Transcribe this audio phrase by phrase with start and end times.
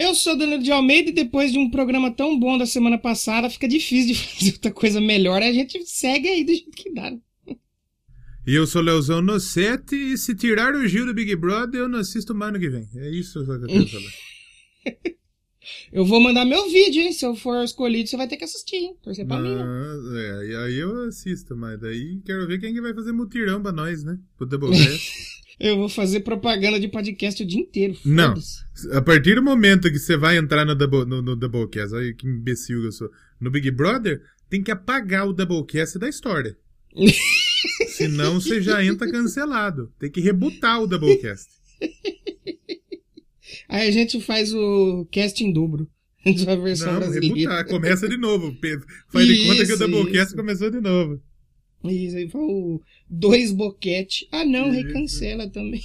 [0.00, 3.50] Eu sou Danilo de Almeida e depois de um programa tão bom da semana passada,
[3.50, 5.42] fica difícil de fazer outra coisa melhor.
[5.42, 7.14] A gente segue aí do jeito que dá.
[8.46, 11.88] E eu sou Leozão no 7 e se tirar o Gil do Big Brother, eu
[11.88, 12.88] não assisto mais no que vem.
[12.96, 14.12] É isso que eu quero falar.
[15.92, 17.12] Eu vou mandar meu vídeo, hein?
[17.12, 18.96] Se eu for escolhido, você vai ter que assistir, hein?
[19.02, 19.54] Torcer pra mim.
[19.54, 23.70] É, e aí eu assisto, mas daí quero ver quem que vai fazer mutirão pra
[23.70, 24.18] nós, né?
[24.36, 25.12] Pro Doublecast.
[25.60, 27.94] Eu vou fazer propaganda de podcast o dia inteiro.
[28.02, 28.34] Não.
[28.92, 32.26] A partir do momento que você vai entrar no, double, no, no Doublecast, olha que
[32.26, 33.10] imbecil que eu sou.
[33.38, 36.56] No Big Brother, tem que apagar o Doublecast da história.
[37.88, 39.92] Senão você já entra cancelado.
[39.98, 41.50] Tem que rebutar o Doublecast.
[43.68, 45.86] Aí a gente faz o cast em dobro.
[46.44, 47.34] Da versão Não, brasileira.
[47.34, 47.66] rebutar.
[47.66, 48.54] Começa de novo.
[48.60, 48.86] Pedro.
[49.10, 50.36] Faz de conta que o Doublecast isso.
[50.36, 51.22] começou de novo.
[51.84, 54.28] Isso aí foi o dois boquete.
[54.30, 54.86] Ah, não, Isso.
[54.86, 55.80] recancela também.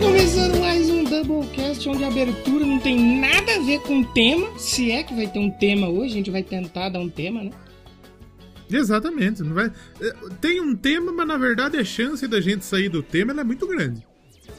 [0.00, 4.58] Começando mais Doublecast, onde a abertura não tem nada a ver com o tema.
[4.58, 7.42] Se é que vai ter um tema hoje, a gente vai tentar dar um tema,
[7.42, 7.50] né?
[8.76, 9.42] Exatamente.
[9.42, 9.70] Não vai...
[10.00, 13.44] é, Tem um tema, mas na verdade a chance da gente sair do tema é
[13.44, 14.02] muito grande.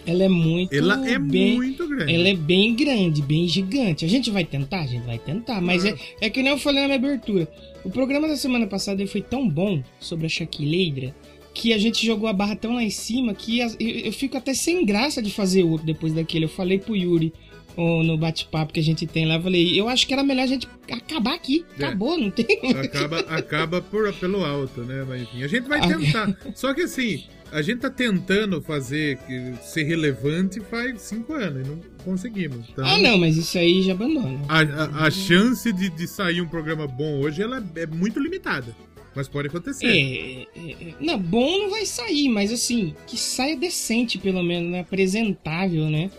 [0.05, 0.73] Ela é muito.
[0.73, 2.13] Ela é bem, muito grande.
[2.13, 4.03] Ela é bem grande, bem gigante.
[4.03, 4.81] A gente vai tentar?
[4.81, 5.61] A gente vai tentar.
[5.61, 7.47] Mas é, é que nem eu falei na minha abertura.
[7.83, 11.15] O programa da semana passada foi tão bom sobre a Shaquileidra
[11.53, 14.53] que a gente jogou a barra tão lá em cima que eu, eu fico até
[14.53, 16.45] sem graça de fazer outro depois daquele.
[16.45, 17.33] Eu falei pro Yuri
[17.77, 19.35] no bate-papo que a gente tem lá.
[19.35, 21.65] Eu falei, eu acho que era melhor a gente acabar aqui.
[21.79, 21.85] É.
[21.85, 22.45] Acabou, não tem.
[22.79, 25.05] acaba, acaba por, pelo alto, né?
[25.07, 26.35] Mas enfim, a gente vai tentar.
[26.55, 31.69] Só que assim, a gente tá tentando fazer que- ser relevante faz cinco anos e
[31.69, 32.67] não conseguimos.
[32.71, 34.39] Então, Ah, não, mas isso aí já abandona.
[34.47, 38.75] A, a, a chance de, de sair um programa bom hoje ela é muito limitada.
[39.13, 39.87] Mas pode acontecer.
[39.87, 44.71] É, é, é, não, bom não vai sair, mas assim, que saia decente, pelo menos,
[44.71, 44.79] né?
[44.79, 46.09] Apresentável, né?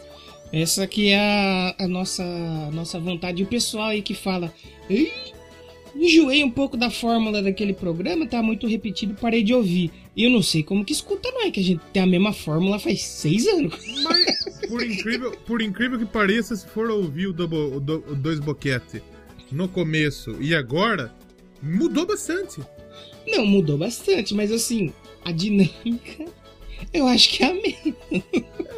[0.53, 3.41] Essa que é a, a nossa, a nossa vontade.
[3.41, 4.53] E o pessoal aí que fala,
[4.91, 5.11] Ei,
[5.97, 9.91] enjoei um pouco da fórmula daquele programa, tá muito repetido, parei de ouvir.
[10.17, 12.79] E eu não sei como que escuta nós, que a gente tem a mesma fórmula
[12.79, 13.75] faz seis anos.
[14.03, 18.15] Mas, por incrível, por incrível que pareça, se for ouvir o, double- o do- o
[18.15, 19.03] Dois Boquete
[19.51, 21.15] no começo e agora,
[21.63, 22.61] mudou bastante.
[23.27, 24.93] Não, mudou bastante, mas assim,
[25.25, 26.27] a dinâmica,
[26.93, 27.97] eu acho que é a mesma.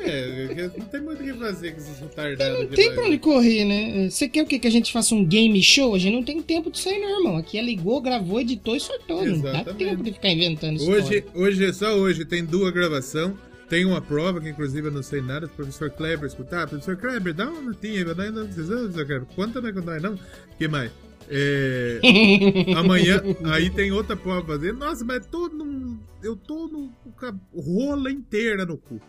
[0.07, 2.59] É, não tem muito o que fazer com esses retardados.
[2.59, 4.11] Não que tem pra onde correr, né?
[4.11, 4.59] Você quer o quê?
[4.59, 5.95] Que a gente faça um game show?
[5.95, 7.37] A gente não tem tempo disso aí, não, irmão.
[7.39, 9.25] Aqui é ligou, gravou, editou e sortou.
[9.25, 9.85] Não dá Exatamente.
[9.85, 10.91] tempo de ficar inventando isso.
[10.91, 13.33] Hoje, hoje, só hoje, tem duas gravações.
[13.69, 16.69] Tem uma prova, que inclusive eu não sei nada, o professor Kleber escutar.
[16.69, 19.27] Professor Kleber, dá uma notinha, não precisa, professor Kleber.
[19.35, 20.19] Conta não é com nós, não.
[20.59, 20.91] que mais?
[21.29, 22.01] É,
[22.77, 24.73] amanhã, aí tem outra prova pra fazer.
[24.73, 26.93] Nossa, mas tô num, eu tô no,
[27.23, 29.01] a rola inteira no cu.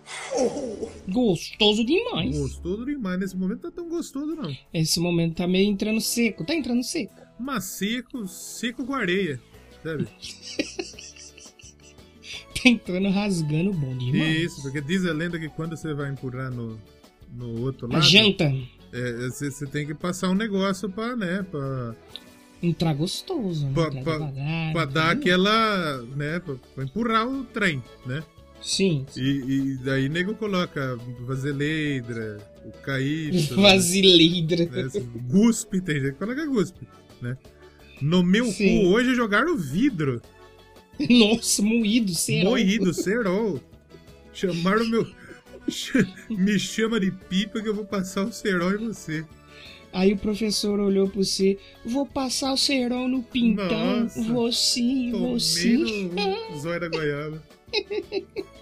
[1.07, 2.37] Gostoso demais.
[2.37, 3.19] Gostoso demais.
[3.19, 4.55] Nesse momento tá tão gostoso, não.
[4.73, 6.45] Esse momento tá meio entrando seco.
[6.45, 7.13] Tá entrando seco.
[7.39, 9.39] Mas seco, seco com areia,
[9.83, 10.07] sabe?
[12.55, 14.37] Tá entrando rasgando bom demais.
[14.43, 16.79] Isso, porque diz a lenda que quando você vai empurrar no,
[17.31, 18.05] no outro A lado...
[18.05, 18.53] janta É,
[19.29, 21.95] você, você tem que passar um negócio pra, né, pra,
[22.61, 23.65] entrar gostoso.
[23.67, 23.73] Né?
[23.73, 28.23] pra, Entrar pra, devagar, pra dar aquela, né, pra, pra empurrar o trem, né?
[28.61, 29.05] Sim.
[29.15, 34.65] E, e daí nego coloca vaseleidra, o caído, Vazileidra.
[34.65, 34.89] né,
[35.29, 36.87] guspe, tem gente que coloca guspe,
[37.21, 37.37] né?
[38.01, 38.81] No meu Sim.
[38.81, 40.21] cu hoje jogaram vidro,
[41.09, 42.49] Nossa, moído, será?
[42.49, 43.59] moído, cerol.
[44.33, 45.05] Chamaram meu...
[46.29, 49.25] Me chama de pipa que eu vou passar o cerol em você.
[49.93, 54.21] Aí o professor olhou pra você, vou passar o cerol no pintão, Nossa.
[54.23, 56.09] vou sim, vou sim.
[56.51, 57.43] no zóio da goiaba.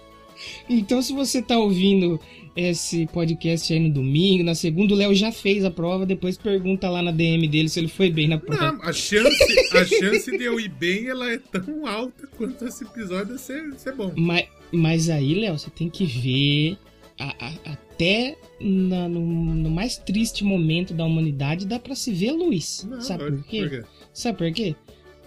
[0.68, 2.20] Então se você tá ouvindo
[2.56, 6.88] esse podcast aí no domingo, na segunda o Léo já fez a prova, depois pergunta
[6.88, 8.72] lá na DM dele se ele foi bem na prova.
[8.72, 12.84] Não, a chance, a chance de eu ir bem, ela é tão alta quanto esse
[12.84, 14.12] episódio ser, ser bom.
[14.16, 16.78] Mas, mas aí, Léo, você tem que ver
[17.18, 22.32] a- a- até na- no, no mais triste momento da humanidade dá pra se ver
[22.32, 22.86] luz.
[22.88, 23.84] Não, Sabe olha, por quê?
[24.12, 24.76] Sabe por quê?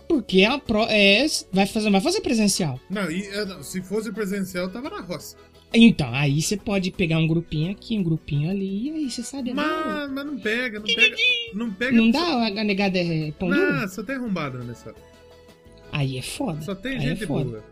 [0.07, 2.80] Porque a pro é vai fazer vai fazer presencial.
[2.89, 5.36] Não, e, não, se fosse presencial, tava na roça.
[5.74, 9.51] Então, aí você pode pegar um grupinho aqui, um grupinho ali, e aí você sabe.
[9.54, 11.16] Não, Mas, mas não pega, não pega.
[11.54, 11.92] Não pega.
[11.92, 13.74] não dá a negada é pão duro?
[13.74, 14.95] Não, só tem arrombado nessa.
[15.92, 16.62] Aí é foda.
[16.62, 17.50] Só tem aí gente é foda.
[17.50, 17.63] boa.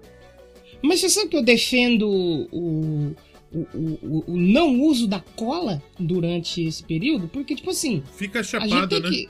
[0.81, 2.07] Mas você sabe que eu defendo
[2.51, 3.15] o,
[3.55, 8.03] o, o, o não uso da cola durante esse período, porque, tipo assim.
[8.15, 9.09] Fica chapado, né?
[9.09, 9.29] Que...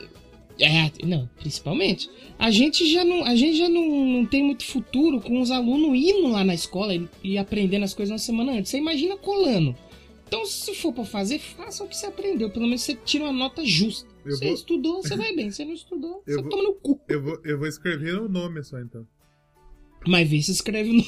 [0.59, 2.09] É, não, principalmente.
[2.39, 5.97] A gente já não, a gente já não, não tem muito futuro com os alunos
[5.97, 8.71] indo lá na escola e, e aprendendo as coisas uma semana antes.
[8.71, 9.75] Você imagina colando.
[10.27, 12.49] Então, se for para fazer, faça o que você aprendeu.
[12.49, 14.09] Pelo menos você tira uma nota justa.
[14.25, 14.53] Eu você vou...
[14.53, 15.51] estudou, você vai bem.
[15.51, 16.49] Você não estudou, eu você vou...
[16.49, 16.99] toma no cu.
[17.07, 19.05] Eu vou, eu vou escrever o nome só, então.
[20.07, 21.07] Mas vê se escreve o nome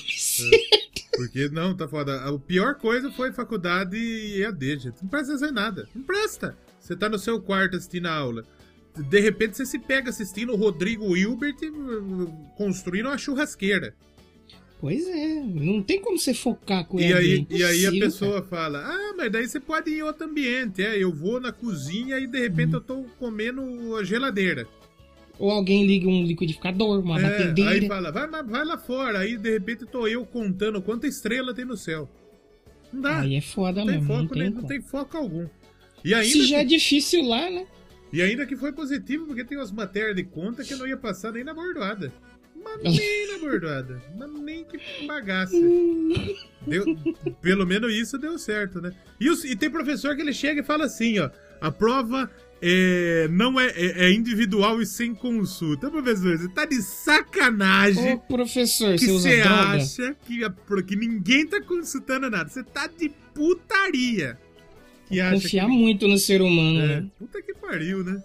[0.54, 0.87] é.
[1.18, 2.22] Porque, não, tá foda.
[2.24, 5.02] A pior coisa foi faculdade e EAD, gente.
[5.02, 5.88] Não presta fazer nada.
[5.94, 6.58] Não presta.
[6.80, 8.44] Você tá no seu quarto assistindo a aula.
[8.96, 11.56] De repente você se pega assistindo o Rodrigo Hilbert
[12.56, 13.94] construindo uma churrasqueira.
[14.80, 18.44] Pois é, não tem como você focar com e Aí, é e aí a pessoa
[18.44, 18.46] cara.
[18.46, 20.84] fala: Ah, mas daí você pode ir em outro ambiente.
[20.84, 22.76] É, eu vou na cozinha e de repente hum.
[22.76, 24.68] eu tô comendo a geladeira.
[25.40, 27.72] Ou alguém liga um liquidificador, uma é, batedeira.
[27.72, 29.20] Aí fala, vai, vai lá fora.
[29.20, 32.10] Aí de repente tô eu contando quanta estrela tem no céu.
[32.92, 33.20] Não dá.
[33.20, 34.08] Aí é foda não mesmo.
[34.08, 35.48] Foco, não, tem não tem foco algum.
[36.04, 36.62] E ainda Se já que...
[36.62, 37.68] é difícil lá, né?
[38.12, 40.98] E ainda que foi positivo, porque tem umas matérias de conta que eu não ia
[40.98, 42.12] passar nem na bordoada.
[42.56, 44.02] Mas nem na bordoada.
[44.18, 45.56] Mas nem que bagaça.
[46.66, 46.86] Deu,
[47.42, 48.94] pelo menos isso deu certo, né?
[49.20, 51.30] E, os, e tem professor que ele chega e fala assim, ó.
[51.62, 52.30] A prova
[52.62, 55.90] é, não é, é, é, individual e sem consulta.
[55.90, 58.14] Professor, você tá de sacanagem.
[58.14, 60.40] Ô, professor, que você acha que,
[60.84, 62.50] que ninguém tá consultando nada.
[62.50, 64.38] Você tá de putaria.
[65.08, 65.72] Que Confiar que...
[65.72, 66.80] muito no ser humano.
[66.80, 67.08] É, né?
[67.18, 68.22] puta que pariu, né?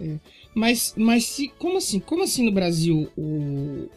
[0.00, 0.16] É.
[0.54, 2.00] Mas, mas se, como assim?
[2.00, 3.90] Como assim no Brasil o,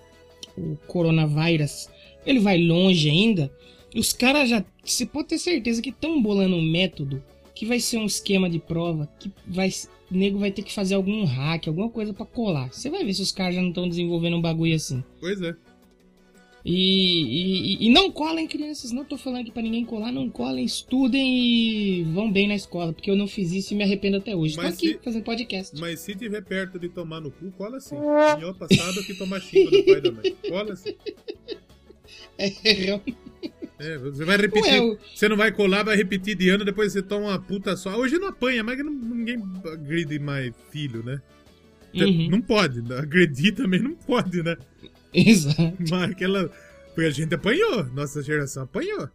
[0.58, 1.90] o coronavírus
[2.26, 3.52] ele vai longe ainda?
[3.96, 4.64] Os caras já.
[4.84, 7.24] Você pode ter certeza que estão bolando um método
[7.60, 9.70] que vai ser um esquema de prova que vai
[10.10, 12.72] o nego vai ter que fazer algum hack, alguma coisa para colar.
[12.72, 15.04] Você vai ver se os caras já não estão desenvolvendo um bagulho assim.
[15.20, 15.54] Pois é.
[16.64, 20.64] E, e, e, não colhem crianças, não tô falando aqui pra ninguém colar, não colhem,
[20.64, 24.34] estudem e vão bem na escola, porque eu não fiz isso e me arrependo até
[24.34, 24.56] hoje.
[24.56, 25.78] Mas tô aqui se, fazendo podcast.
[25.82, 27.96] Mas se tiver perto de tomar no cu, cola sim.
[27.96, 30.36] Melhor passado que tomar xingo do pai da mãe.
[30.48, 30.96] Cola sim.
[32.38, 33.18] É, realmente.
[33.80, 34.74] É, você vai repetir.
[34.74, 35.00] Eu...
[35.16, 37.96] Você não vai colar, vai repetir de ano, depois você toma uma puta só.
[37.98, 41.22] Hoje não apanha, mas ninguém agride mais filho, né?
[41.94, 42.30] Uhum.
[42.30, 42.82] Não pode.
[42.94, 44.58] Agredir também não pode, né?
[45.14, 45.78] Exato.
[45.90, 46.50] Mas aquela.
[46.94, 49.10] Porque a gente apanhou, nossa geração apanhou.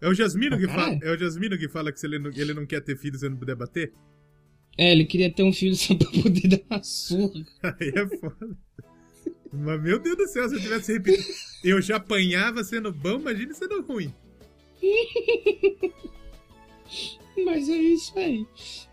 [0.00, 2.30] É o Jasmino, ah, que, fala, é o Jasmino que fala que se ele não,
[2.34, 3.92] ele não quer ter filho se ele não puder bater?
[4.78, 7.44] É, ele queria ter um filho só pra poder dar uma surra.
[7.62, 8.56] Aí é foda.
[9.52, 11.28] Mas, meu Deus do céu, se eu tivesse repetido.
[11.62, 14.12] Eu já apanhava sendo bom, imagine sendo ruim.
[17.44, 18.46] Mas é isso aí.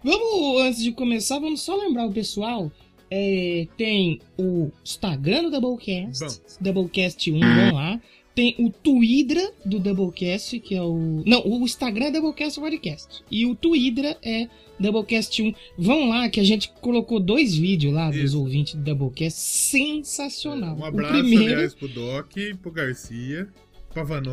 [0.03, 2.71] Vamos, antes de começar, vamos só lembrar o pessoal.
[3.09, 6.33] É, tem o Instagram do Doublecast, bom.
[6.59, 8.01] Doublecast 1, vamos lá.
[8.37, 11.23] Tem o Twitter do Doublecast, que é o.
[11.25, 13.23] Não, o Instagram é Doublecast Podcast.
[13.31, 14.47] E o Twitter é
[14.79, 15.55] Doublecast 1.
[15.75, 18.21] Vão lá que a gente colocou dois vídeos lá Isso.
[18.21, 19.39] dos ouvintes do Doublecast.
[19.39, 20.77] Sensacional.
[20.77, 21.53] É, um abraço, o primeiro...
[21.55, 22.31] aliás, pro Doc,
[22.61, 23.47] pro Garcia.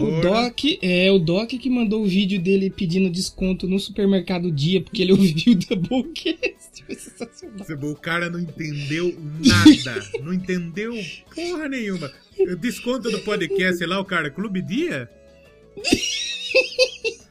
[0.02, 4.80] O Doc, é, o Doc que mandou o vídeo dele pedindo desconto no supermercado Dia,
[4.80, 6.84] porque ele ouviu o Doublecast.
[6.86, 7.90] Foi sensacional.
[7.90, 9.14] O cara não entendeu
[9.44, 10.06] nada.
[10.22, 10.92] não entendeu
[11.34, 12.10] porra nenhuma.
[12.60, 15.08] Desconto do podcast lá, o cara, Clube Dia?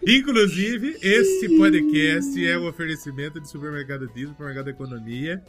[0.05, 5.41] Inclusive, esse podcast é o um oferecimento de supermercado Diesel, supermercado Economia.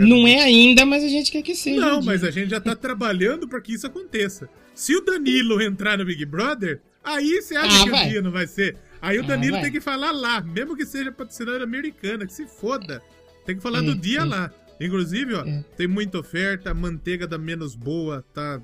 [0.00, 1.80] Não é ainda, mas a gente quer que seja.
[1.80, 4.48] Não, mas a gente já tá trabalhando para que isso aconteça.
[4.74, 8.06] Se o Danilo entrar no Big Brother, aí você acha ah, que vai.
[8.06, 8.76] o dia não vai ser.
[9.00, 12.46] Aí o ah, Danilo tem que falar lá, mesmo que seja patrocinador americana, que se
[12.46, 13.02] foda.
[13.44, 14.24] Tem que falar do dia é.
[14.24, 14.50] lá.
[14.80, 15.64] Inclusive, ó, é.
[15.76, 18.60] tem muita oferta, a manteiga da menos boa tá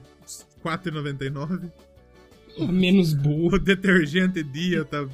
[0.64, 1.70] R$4,99.
[2.58, 3.54] Menos boa.
[3.54, 5.06] O detergente dia tá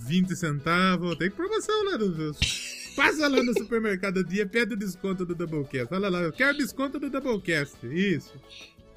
[0.00, 1.16] 20 centavos.
[1.16, 2.34] Tem promoção lá no.
[2.96, 5.88] Passa lá no supermercado dia, pede o desconto do Doublecast.
[5.88, 7.76] Fala lá, eu quero desconto do Doublecast.
[7.84, 8.34] Isso.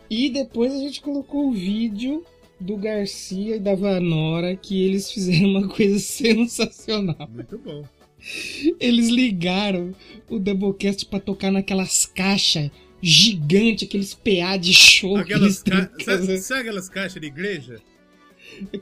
[0.09, 2.23] E depois a gente colocou o vídeo
[2.59, 7.29] do Garcia e da Vanora que eles fizeram uma coisa sensacional.
[7.29, 7.85] Muito bom.
[8.79, 9.93] Eles ligaram
[10.29, 15.17] o Doublecast pra tocar naquelas caixas gigante, aqueles PA de show.
[15.17, 15.89] Aquelas ca...
[16.03, 17.81] sabe, sabe, aquelas caixas de igreja?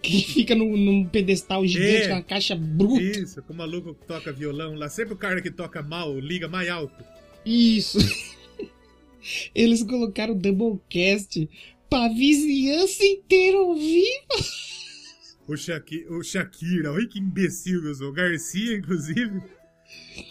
[0.02, 3.02] Que fica num, num pedestal gigante, é, uma caixa bruta.
[3.02, 4.90] Isso, com o maluco que toca violão lá.
[4.90, 7.04] Sempre o cara que toca mal liga mais alto.
[7.46, 7.98] Isso.
[9.54, 11.50] Eles colocaram o Doublecast
[11.90, 14.24] pra vizinhança inteira ouvir.
[15.48, 18.10] O, Shaki, o Shakira, olha que imbecil que eu sou.
[18.10, 19.42] O Garcia, inclusive,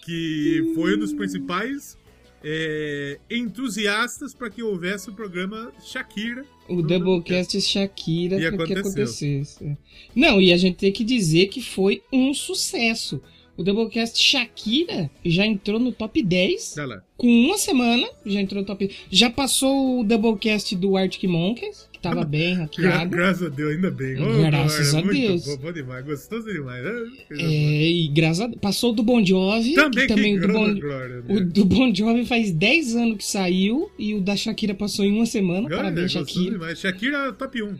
[0.05, 1.97] que foi um dos principais
[2.45, 6.45] é, entusiastas para que houvesse o programa Shakira.
[6.69, 8.81] O Doublecast Shakira pra que aconteceu.
[8.81, 9.77] acontecesse.
[10.15, 13.21] Não, e a gente tem que dizer que foi um sucesso.
[13.57, 17.03] O Doublecast Shakira já entrou no top 10 Olha lá.
[17.17, 18.07] com uma semana.
[18.27, 22.63] Já entrou no top Já passou o Doublecast do Arctic Monkeys, que tava bem Gra
[22.65, 23.11] hackeado.
[23.11, 24.17] graças a Deus, ainda bem.
[24.17, 25.45] Graças glória, a Deus.
[25.47, 26.85] Bom, bom demais, gostoso demais.
[26.87, 28.61] Ah, É, e graças a Deus.
[28.61, 29.75] Passou o do Bon Jovi.
[29.75, 30.75] Também, que também que o do bon...
[30.79, 31.41] glória, O né?
[31.41, 35.25] do Bon Jovi faz 10 anos que saiu e o da Shakira passou em uma
[35.27, 35.61] semana.
[35.63, 36.51] Glória, Parabéns, Shakira.
[36.51, 36.79] demais.
[36.79, 37.75] Shakira top 1.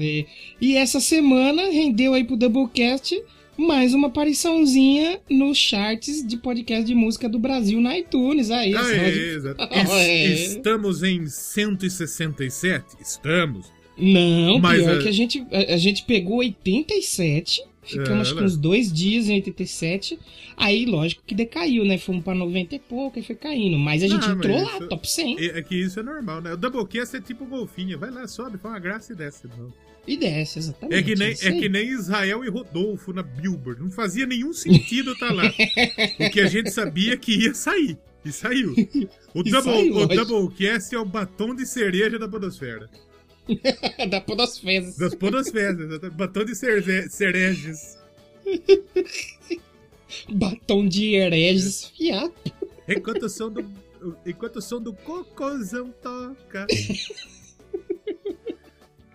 [0.00, 0.24] É,
[0.60, 3.20] E essa semana rendeu aí pro Doublecast
[3.66, 8.50] mais uma apariçãozinha nos charts de podcast de música do Brasil na iTunes.
[8.50, 9.10] Aí, Ah, é.
[9.90, 10.24] É.
[10.32, 12.96] Es- Estamos em 167?
[13.00, 13.70] Estamos.
[13.98, 18.34] Não, Mas, pior é- que a gente, a, a gente pegou 87, ficamos É, acho
[18.36, 20.18] que uns dois dias em 87.
[20.56, 21.98] Aí, lógico que decaiu, né?
[21.98, 23.78] Fomos pra 90 e pouco e foi caindo.
[23.78, 25.38] Mas a gente Ah, entrou lá, isso- top 100.
[25.38, 26.54] É, é que isso é normal, né?
[26.54, 27.98] O Doublecast é tipo golfinho.
[27.98, 29.46] Vai lá, sobe, faz uma graça e desce.
[29.58, 29.70] Não.
[30.06, 30.98] E desce, exatamente.
[30.98, 33.82] É que, nem, é que nem Israel e Rodolfo na Billboard.
[33.82, 35.52] Não fazia nenhum sentido estar lá.
[36.16, 37.98] Porque a gente sabia que ia sair.
[38.24, 38.74] E saiu.
[39.32, 40.06] O, E double, saiu, o.
[40.08, 42.90] Doublecast é o batom de cereja da podosfera.
[44.10, 44.92] da Podosfera.
[44.98, 46.00] Das podosferas.
[46.12, 47.98] Batom de cere cerejas.
[50.28, 52.34] Batom de hereges fiado.
[52.88, 53.64] Enquanto o som do,
[54.26, 56.66] enquanto o som do cocôzão toca.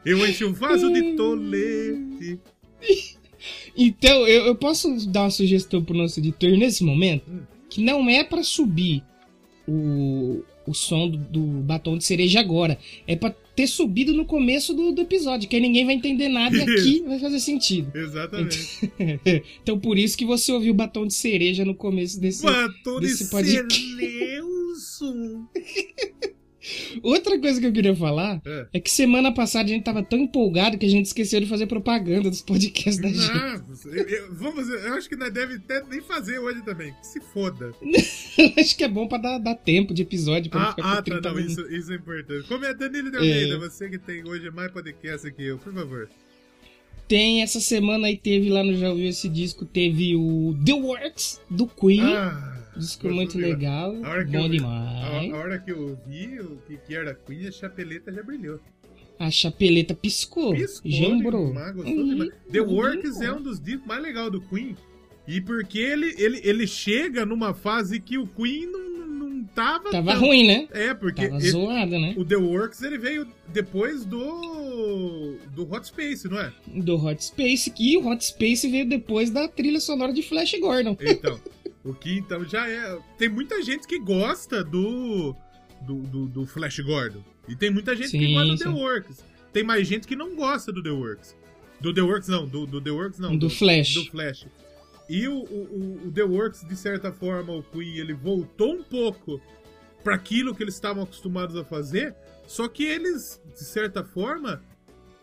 [0.05, 2.39] Eu encho um vaso de tolete.
[3.77, 7.29] Então, eu, eu posso dar uma sugestão pro nosso editor nesse momento?
[7.29, 7.41] Hum.
[7.69, 9.03] Que não é pra subir
[9.67, 12.79] o, o som do, do batom de cereja agora.
[13.05, 16.55] É pra ter subido no começo do, do episódio, que aí ninguém vai entender nada
[16.55, 17.91] e aqui vai fazer sentido.
[17.95, 18.91] Exatamente.
[19.61, 22.43] então, por isso que você ouviu o batom de cereja no começo desse.
[22.43, 23.79] Batom de desse podcast.
[23.79, 25.49] Celeuso.
[27.03, 28.67] Outra coisa que eu queria falar É.
[28.73, 31.67] é que semana passada a gente tava tão empolgado que a gente esqueceu de fazer
[31.67, 33.85] propaganda dos podcasts da gente.
[33.85, 36.93] Eu, eu- vamos, eu acho que nós deve até nem fazer hoje também.
[36.93, 37.73] Que se foda.
[38.57, 40.49] Acho que é bom pra dar, dar tempo de episódio.
[40.51, 42.47] Pra Ah, ficar ah tá, 30 não, isso, isso é importante.
[42.47, 43.57] Como é Danilo de Almeida, É.
[43.57, 46.09] você que tem hoje mais podcast que eu, por favor.
[47.07, 51.39] Tem essa semana aí, teve lá no Já Ouviu Esse Disco, teve o The Works
[51.49, 52.01] do Queen.
[52.01, 53.93] Ah, disco gostoso muito legal,
[54.31, 55.33] bom demais.
[55.33, 58.59] A, hora que eu vi o que, que era Queen, a chapeleta já brilhou.
[59.17, 62.31] A chapeleta piscou, Piscou demais, gostou Ih, demais.
[62.51, 64.75] The bom Works é um dos discos mais legais do Queen.
[65.27, 69.89] E porque ele, ele, ele chega numa fase que o Queen não, não, não tava.
[69.89, 70.67] Tava tão- ruim, né?
[70.71, 72.13] É, porque Tava ele- zoado, né?
[72.17, 75.37] o The Works ele veio depois do.
[75.53, 76.51] do Hot Space, não é?
[76.67, 80.95] Do Hot Space, que o Hot Space veio depois da trilha sonora de Flash Gordon.
[80.99, 81.39] Então.
[81.85, 82.99] O que então já é.
[83.17, 85.35] Tem muita gente que gosta do.
[85.81, 87.23] do, do, do Flash Gordon.
[87.47, 88.75] E tem muita gente que Sim, gosta do.
[88.75, 89.23] The Works.
[89.53, 91.35] Tem mais gente que não gosta do The Works.
[91.79, 93.37] Do The Works não, do, do The Works não.
[93.37, 93.93] Do Flash.
[93.93, 94.47] Do Flash.
[95.07, 98.83] E o, o, o- o The Works, de certa forma, o Queen, ele voltou um
[98.83, 99.39] pouco
[100.03, 102.15] para aquilo que eles estavam acostumados a fazer,
[102.47, 104.63] só que eles, de certa forma,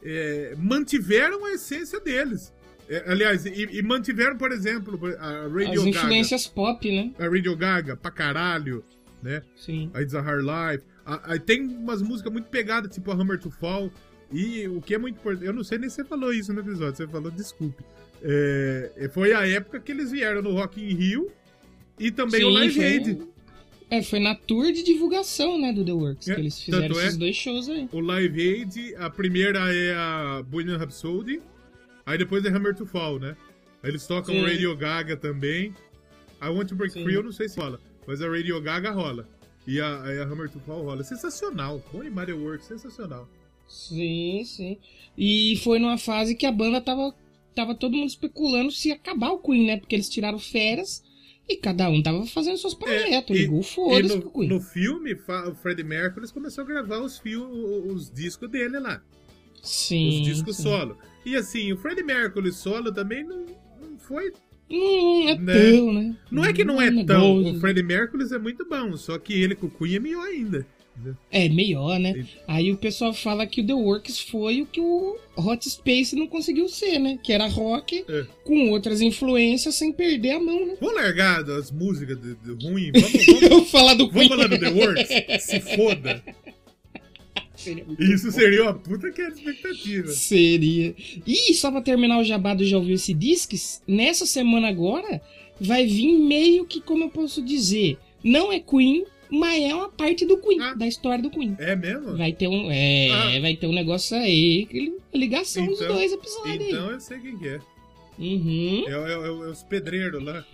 [0.03, 2.53] é, mantiveram a essência deles.
[2.89, 5.89] É, aliás, e, e mantiveram, por exemplo, a As Radio Gaga.
[5.91, 7.13] influências pop, né?
[7.19, 8.85] A Radio Gaga, pra caralho,
[9.23, 9.43] né?
[9.57, 9.91] Sim.
[9.95, 10.85] A It's a Hard Life.
[11.07, 13.91] A- a- tem umas músicas muito pegadas, tipo a Hammer to Fall.
[14.31, 16.61] E o que é muito importante, eu não sei nem se você falou isso no
[16.61, 17.83] episódio, você falou, desculpe.
[18.23, 21.31] É, foi a época que eles vieram no Rock in Rio
[21.99, 23.19] e também o Sim, Live foi- Aid.
[23.91, 27.05] É, foi na tour de divulgação, né, do The Works, É, que eles fizeram é-
[27.07, 27.87] esses dois shows aí.
[27.93, 31.43] O Live Aid, a primeira é a Bohemian Rhapsody,
[32.07, 33.37] aí depois é Hammer to Fall, né?
[33.83, 34.43] Aí eles tocam Sim.
[34.43, 35.75] Radio Gaga também.
[36.41, 37.05] I Want to Break Sim.
[37.05, 39.29] Free eu não sei se rola, mas a Radio Gaga rola.
[39.67, 41.05] E a, a Hammer to Fall rola.
[41.05, 41.83] Sensacional.
[41.93, 43.29] Demais The Works, sensacional.
[43.69, 44.79] Sim, sim.
[45.17, 47.15] E foi numa fase que a banda tava,
[47.55, 49.77] tava todo mundo especulando se ia acabar o Queen, né?
[49.79, 51.03] Porque eles tiraram férias
[51.49, 53.31] e cada um tava fazendo seus projetos.
[53.31, 54.49] É, e- ligou foda-se no, Queen.
[54.49, 57.45] no filme, o Freddie Mercury começou a gravar os, fio,
[57.87, 59.03] os discos dele lá.
[59.63, 60.09] Sim.
[60.09, 60.65] os discos sim.
[60.65, 60.99] solo.
[61.25, 63.47] E assim, o Freddie Mercury solo também não,
[63.81, 64.33] não foi.
[64.71, 65.73] Não é Né?
[65.73, 66.17] tão, né?
[66.31, 67.37] Não é que não é um tão.
[67.39, 67.57] negócio.
[67.57, 70.67] O Freddie Mercury é muito bom, só que ele com o Queen é melhor ainda.
[71.31, 72.13] É, melhor, né?
[72.17, 76.15] E- Aí o pessoal fala que o The Works foi o que o Hot Space
[76.15, 77.19] não conseguiu ser, né?
[77.23, 78.27] Que era rock É.
[78.45, 80.75] com outras influências sem perder a mão, né?
[80.81, 82.93] Vamos largar as músicas de, de ruim.
[82.95, 84.29] Vamos, vamos, Eu falar do vamos Queen.
[84.29, 85.43] falar do The Works?
[85.45, 86.23] Se foda.
[87.63, 90.09] Seria Isso seria uma puta que era expectativa.
[90.09, 90.95] Seria.
[91.27, 95.21] E só pra terminar o jabá do Já Ouviu Esse Disques, nessa semana agora
[95.61, 100.27] vai vir meio que, como eu posso dizer, não é Queen, mas é uma parte
[100.27, 100.75] do Queen, Ah.
[100.75, 101.57] da história do Queen.
[101.59, 102.17] É mesmo?
[102.17, 103.41] Vai ter um, é, Ah.
[103.41, 104.69] vai ter um negócio aí,
[105.15, 107.55] ligação dos Então- dois episódios Então eu sei quem que é.
[107.55, 107.61] aí.
[108.19, 108.85] Uhum.
[108.87, 110.45] É, é- é- é os pedreiros lá.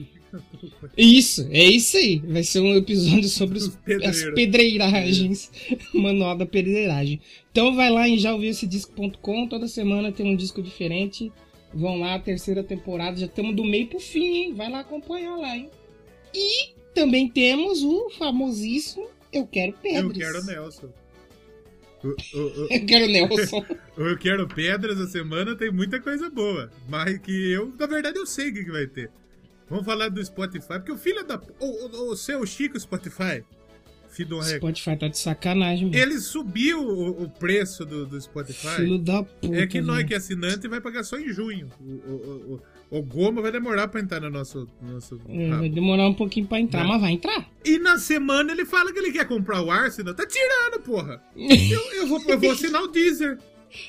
[0.97, 2.19] Isso, é isso aí.
[2.19, 3.69] Vai ser um episódio sobre os-
[4.05, 5.51] as pedreiragens.
[5.95, 7.21] Manual da pedreiragem.
[7.51, 9.47] Então vai lá em jaouviessedisco.com.
[9.49, 11.33] Toda semana tem um disco diferente.
[11.73, 13.17] Vão lá, terceira temporada.
[13.19, 14.55] Já estamos do meio pro fim, hein?
[14.55, 15.71] Vai lá acompanhar lá, hein?
[16.35, 20.05] E também temos o famosíssimo Eu Quero Pedras.
[20.05, 20.89] Eu quero Nelson.
[22.05, 22.15] O- o-
[22.65, 23.65] o- Eu quero Nelson.
[23.97, 26.71] Eu quero pedras essa semana tem muita coisa boa.
[26.89, 29.11] Mas que eu, na verdade, eu sei o que vai ter.
[29.71, 31.41] Vamos falar do Spotify, porque o filho da.
[31.61, 33.45] O, o, o seu Chico Spotify,
[34.09, 35.97] filho do Spotify tá de sacanagem, mano.
[35.99, 38.77] ele subiu o, o preço do, do Spotify.
[38.77, 39.57] Filho da puta.
[39.57, 41.69] É que nós que é assinante vai pagar só em junho.
[41.81, 42.61] O,
[42.91, 44.67] o, Goma vai demorar pra entrar no nosso.
[44.81, 46.89] no nosso É, vai demorar um pouquinho pra entrar, Né?
[46.89, 47.47] mas vai entrar.
[47.63, 50.15] E na semana ele fala que ele quer comprar o Arsenal.
[50.15, 51.23] Tá tirando, porra.
[51.37, 53.39] Eu, eu, vou, eu vou assinar o Deezer.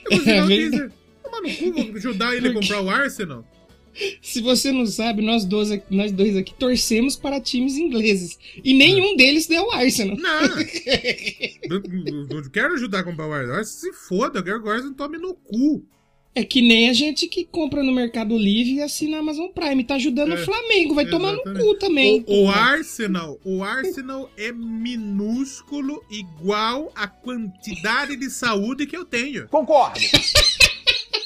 [0.03, 0.47] Eu vou assinar É o.
[0.47, 0.91] Deezer.
[1.23, 3.45] Toma no cu, vou ajudar ele a comprar o Arsenal.
[4.21, 8.37] Se você não sabe, nós dois, aqui- nós dois aqui torcemos para times ingleses.
[8.63, 10.15] E nenhum deles deu o Arsenal.
[10.17, 10.41] Não.
[11.69, 13.63] eu, eu- eu quero ajudar a comprar o Arsenal.
[13.63, 15.83] Se foda, eu quero que o Arsenal tome no cu.
[16.35, 19.83] É que nem a gente que compra no Mercado Livre e assina a Amazon Prime.
[19.83, 20.93] Tá ajudando É, o Flamengo.
[20.93, 21.65] Vai tomar no exatamente.
[21.65, 22.23] cu também.
[22.27, 22.49] O, o.
[22.49, 29.47] Arsenal, o Arsenal é minúsculo igual a quantidade de saúde que eu tenho.
[29.49, 29.99] Concordo.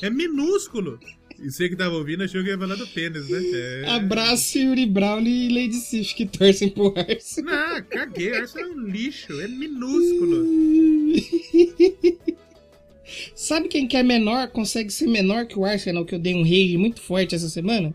[0.01, 0.99] É minúsculo.
[1.43, 3.41] E você que tava ouvindo achou que ia falar do pênis, né?
[3.53, 3.89] É...
[3.89, 7.73] Abraço Yuri Brown e Lady Sif que torcem pro Arsenal.
[7.73, 8.33] Não, caguei.
[8.33, 9.41] Arsenal é um lixo.
[9.41, 10.45] É minúsculo.
[13.35, 16.43] Sabe quem que é menor, consegue ser menor que o Arsenal, que eu dei um
[16.43, 17.93] rage muito forte essa semana?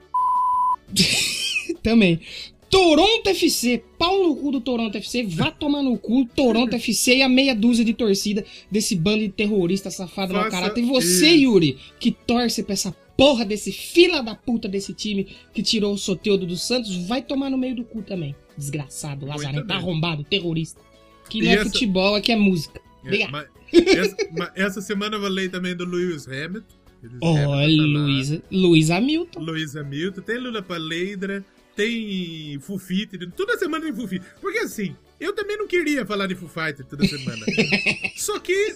[1.83, 2.21] Também.
[2.69, 7.23] Toronto FC, pau no cu do Toronto FC, vá tomar no cu, Toronto FC e
[7.23, 10.85] a meia dúzia de torcida desse bando de terrorista safado mau Faça caráter.
[10.85, 11.29] E você.
[11.29, 15.99] Yuri, que torce pra essa porra desse fila da puta desse time que tirou o
[15.99, 18.35] Soteudo dos Santos, vai tomar no meio do cu também.
[18.57, 20.81] Desgraçado, lazarento, arrombado, terrorista.
[21.29, 22.81] Que E não é essa- futebol, aqui é música.
[23.05, 26.79] É, mas essa, mas essa semana eu falei também do Lewis Hamilton.
[27.21, 27.65] Tá lá.
[27.67, 29.41] Luiz, Luiz Hamilton.
[29.41, 31.45] Luiz Hamilton, tem Lula Paleidra,
[31.77, 34.29] tem Foo Fighter, toda semana tem Foo Fighter.
[34.41, 37.45] Porque assim, eu também não queria falar de Foo Fighter toda semana.
[38.17, 38.75] Só que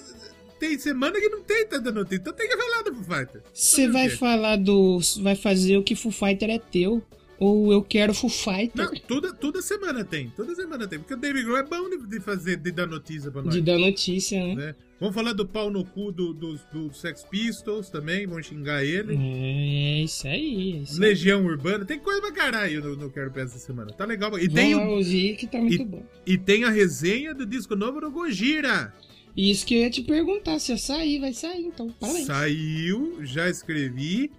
[0.68, 3.42] tem semana que não tem tanta notícia, então tem que falar do Foo Fighter.
[3.53, 5.01] Você vai falar do.
[5.20, 7.03] Vai fazer o que Foo Fighter é teu.
[7.38, 8.70] Ou eu quero Foo Fighter.
[8.77, 11.01] Não, toda, toda semana tem, toda semana tem.
[11.01, 13.53] Porque o David Grohl é bom de, de fazer, de dar notícia pra nós.
[13.53, 14.55] De dar notícia, né?
[14.55, 14.75] né?
[15.01, 19.16] Vamos falar do pau no cu do, do, do Sex Pistols também, vamos xingar ele.
[19.16, 20.75] É isso aí.
[20.75, 20.98] É isso aí.
[21.01, 23.92] Legião Urbana, tem coisa pra caralho no, no Quero Peça essa semana.
[23.92, 24.31] Tá legal.
[24.38, 26.07] E Vamos tem, lá o- ouvir que tá muito e- bom.
[26.25, 28.94] e tem a resenha do disco novo do Gojira.
[29.36, 31.88] Isso que eu ia te perguntar, se eu sair, vai sair, então.
[31.98, 32.26] Parabéns.
[32.26, 34.30] Saiu, já escrevi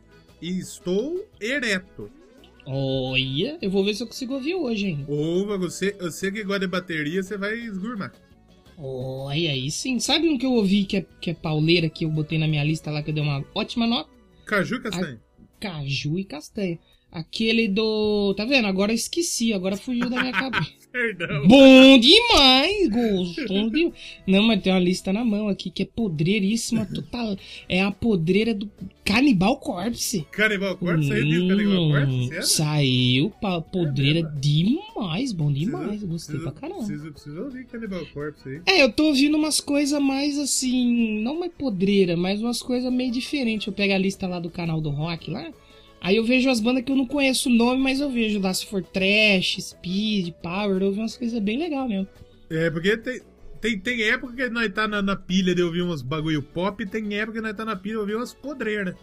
[0.42, 2.12] e estou ereto.
[2.66, 5.06] Olha, eu vou ver se eu consigo ouvir hoje, hein?
[5.08, 8.14] Ouva, você, você que gosta de bateria, você vai esgurmar.
[8.78, 10.00] Olha, aí sim.
[10.00, 12.64] Sabe um que eu ouvi que é, que é pauleira, que eu botei na minha
[12.64, 14.10] lista lá, que eu dei uma ótima nota?
[14.46, 15.22] Caju e castanha.
[15.60, 16.80] Caju e castanha.
[17.14, 18.34] Aquele do.
[18.36, 18.66] Tá vendo?
[18.68, 20.72] Agora eu esqueci, agora fugiu da minha cabeça.
[20.92, 21.48] Perdão.
[21.48, 23.94] Bom demais, gostoso demais.
[24.28, 27.36] Não, mas tem uma lista na mão aqui que é podreiríssima total.
[27.68, 28.70] É a podreira do
[29.04, 30.26] Cannibal Corpse.
[30.32, 32.28] Canibal Corpse, saiu disco Canibal Corpse?
[32.28, 32.44] Sério?
[32.48, 34.40] Saiu pra podreira mesmo?
[34.40, 35.88] demais, bom demais.
[35.88, 36.88] Preciso- Gostei pra preciso- caramba.
[36.88, 38.62] Preciso, preciso ouvir Canibal Corpse aí.
[38.68, 43.12] É, eu tô ouvindo umas coisas mais assim, não mais podreira, mas umas coisas meio
[43.12, 43.66] diferentes.
[43.68, 45.52] Eu pego a lista lá do canal do rock lá,
[46.04, 48.54] aí eu vejo as bandas que eu não conheço o nome, mas eu vejo lá
[48.54, 52.08] se for trash, speed, power, eu vejo umas coisas bem legais mesmo.
[52.50, 53.22] É, porque tem,
[53.60, 56.86] tem, tem época que nós tá na, na pilha de ouvir uns bagulho pop, e
[56.86, 58.94] tem época que nós tá na pilha de ouvir umas podreiras.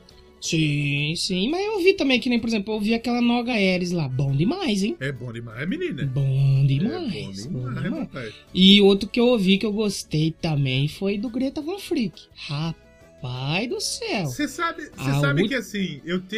[0.41, 3.91] Sim, sim, mas eu ouvi também, que nem, por exemplo, eu ouvi aquela Noga Ares
[3.91, 4.97] lá, bom demais, hein?
[4.99, 6.07] É bom demais, menina.
[6.07, 8.03] Bom É demais, bom bom demais, demais.
[8.05, 8.35] rapaz.
[8.55, 12.23] E outro que eu ouvi que eu gostei também foi do Greta Van Freak.
[12.35, 14.27] Rapaz do céu.
[14.27, 16.37] Você sabe, você sabe que assim, eu, te,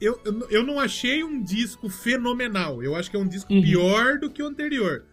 [0.00, 2.82] eu, eu, não achei um disco fenomenal.
[2.82, 3.62] Eu acho que é um disco Uhum.
[3.62, 5.04] pior do que o anterior.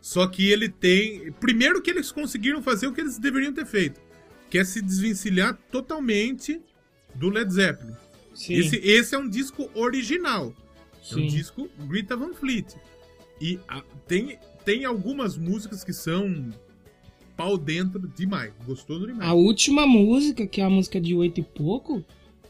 [0.00, 1.32] Só que ele tem.
[1.40, 4.00] Primeiro que eles conseguiram fazer o que eles deveriam ter feito.
[4.50, 6.60] Que é se desvencilhar totalmente
[7.14, 7.94] do Led Zeppelin.
[8.34, 10.54] Sim, Esse, esse é um disco original.
[11.10, 11.26] É um sim.
[11.26, 12.74] disco Greta Van Fleet.
[13.40, 16.50] E a- tem, tem algumas músicas que são
[17.36, 18.52] pau dentro demais.
[18.66, 19.28] Gostoso demais.
[19.28, 22.04] A última música, que é a música de oito e pouco,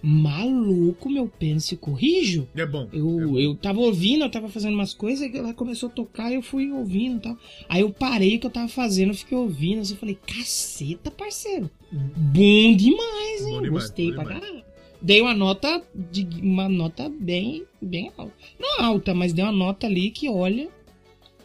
[0.06, 2.46] Maluco, meu penso e corrijo.
[2.54, 2.88] É bom.
[2.92, 3.38] é Eu, bom.
[3.38, 7.16] eu tava ouvindo, eu tava fazendo umas coisas, ela começou a tocar, eu fui ouvindo
[7.16, 7.38] e tal.
[7.68, 11.10] Aí eu parei o que eu tava fazendo, eu fiquei ouvindo, assim, eu falei, caceta,
[11.10, 11.70] parceiro.
[11.90, 13.52] Bom demais, hein?
[13.54, 14.40] Bom demais, Gostei bom pra demais.
[14.40, 14.64] caralho.
[15.00, 18.32] Dei uma nota de uma nota bem, bem alta.
[18.58, 20.68] Não alta, mas dei uma nota ali que, olha,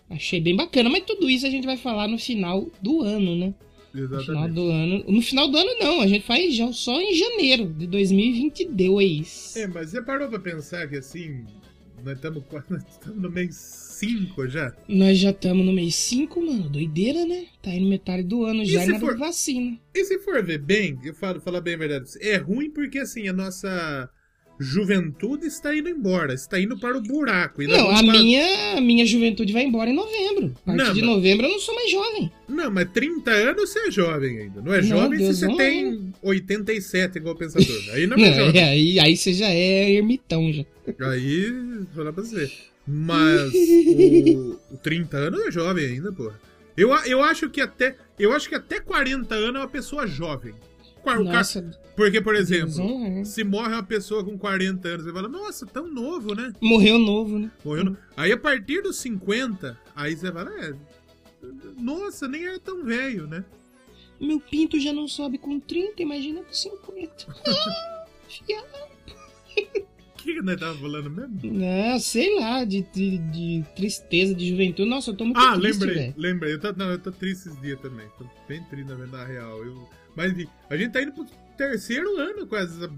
[0.10, 0.90] achei bem bacana.
[0.90, 3.54] Mas tudo isso a gente vai falar no final do ano, né?
[3.94, 4.54] No final Exatamente.
[4.54, 5.04] do ano.
[5.08, 9.56] No final do ano não, a gente faz já só em janeiro de 2022.
[9.58, 11.46] É, mas você parou pra pensar que assim,
[12.04, 12.44] nós estamos
[13.16, 14.74] no mês 5 já?
[14.88, 16.70] Nós já estamos no mês 5, mano.
[16.70, 17.46] Doideira, né?
[17.62, 19.78] Tá indo metade do ano E já e nada for- vacina.
[19.94, 23.28] E se for ver bem, eu falo, falar bem a verdade, é ruim porque assim,
[23.28, 24.10] a nossa
[24.60, 27.62] juventude está indo embora, está indo para o buraco.
[27.64, 30.54] Não, a vamos pa- minha, a minha juventude vai embora em novembro.
[30.64, 32.32] A partir Não, de mas- novembro eu não sou mais jovem.
[32.48, 34.62] Não, mas 30 anos você é jovem ainda.
[34.62, 37.84] Não é Não, jovem Deus se você tem 87 igual o pensador.
[37.94, 38.64] Aí não é Não, jovem.
[38.64, 40.66] aí, aí você já é ermitão já.
[41.12, 42.52] Aí, vou falar pra você.
[42.92, 46.40] Mas o, o 30 anos é jovem ainda, porra.
[46.76, 47.96] Eu, eu acho que até.
[48.18, 50.54] Eu acho que até 40 anos é uma pessoa jovem.
[51.18, 55.12] O ca- Nossa, Porque, por Deus, exemplo, se morre uma pessoa com 40 anos, você
[55.14, 56.54] fala, nossa, tão novo, né?
[56.62, 57.52] morreu novo, né?
[57.64, 57.84] Morreu.
[57.86, 60.74] no- Aí a partir dos 50, aí você fala, é.
[61.78, 63.44] Nossa, nem era tão velho, né?
[64.20, 67.26] Meu pinto já não sobe com 30, imagina com 50.
[67.48, 68.90] Ah, fiado.
[69.58, 71.40] O que, que nós tava falando mesmo?
[71.44, 74.90] Não, sei lá, de, de, de tristeza, de juventude.
[74.90, 76.14] Nossa, eu tô muito Ah, triste, lembrei, velho.
[76.18, 76.54] lembrei.
[76.56, 78.06] Eu tô, não, eu tô triste esses dias também.
[78.18, 79.64] Tô bem triste, na verdade, na real.
[79.66, 81.26] Eu, mas enfim, a gente tá indo pro
[81.58, 82.90] terceiro ano quase.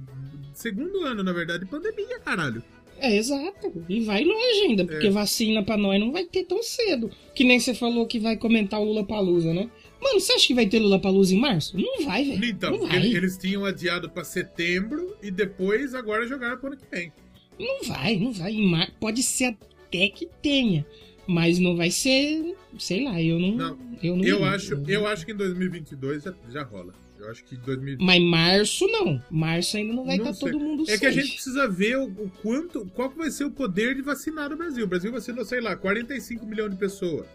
[0.53, 2.63] Segundo ano, na verdade, de pandemia, caralho.
[2.99, 3.73] É, exato.
[3.89, 5.11] E vai longe ainda, porque É.
[5.11, 7.09] vacina pra nós não vai ter tão cedo.
[7.33, 9.69] Que nem você falou que vai comentar o Lula Palusa, né?
[9.99, 11.75] Mano, você acha que vai ter Lula Palusa em março?
[11.77, 12.45] Não vai, velho.
[12.45, 13.07] Então, não porque vai.
[13.07, 17.11] eles tinham adiado pra setembro e depois agora jogaram pro ano que vem.
[17.59, 18.51] Não vai, não vai.
[18.53, 18.91] Em mar...
[18.99, 20.85] Pode ser até que tenha.
[21.27, 22.55] Mas não vai ser.
[22.79, 23.55] Sei lá, eu não.
[23.55, 26.93] Não, eu não Eu acho, eu acho que em 2022 já, já rola.
[27.19, 27.97] Eu acho que em 2000...
[28.01, 29.21] Mas março não.
[29.29, 30.51] Março ainda não vai Não estar sei.
[30.51, 33.51] todo mundo É que a gente precisa ver o, o quanto, qual vai ser o
[33.51, 34.85] poder de vacinar no Brasil.
[34.85, 37.27] O Brasil vacinou, sei lá, 45 milhões de pessoas.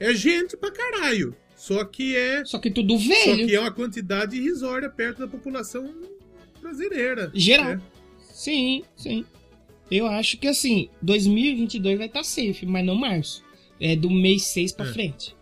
[0.00, 1.36] É gente pra caralho.
[1.54, 3.46] Só que é, Só que tudo só velho.
[3.46, 5.92] que é uma quantidade irrisória perto da população
[6.60, 7.30] brasileira.
[7.34, 7.70] Geral.
[7.72, 7.80] É.
[8.32, 9.24] Sim, sim.
[9.90, 13.42] Eu acho que assim, 2022 vai estar safe, mas não março.
[13.80, 14.92] É do mês 6 pra É.
[14.92, 15.34] frente.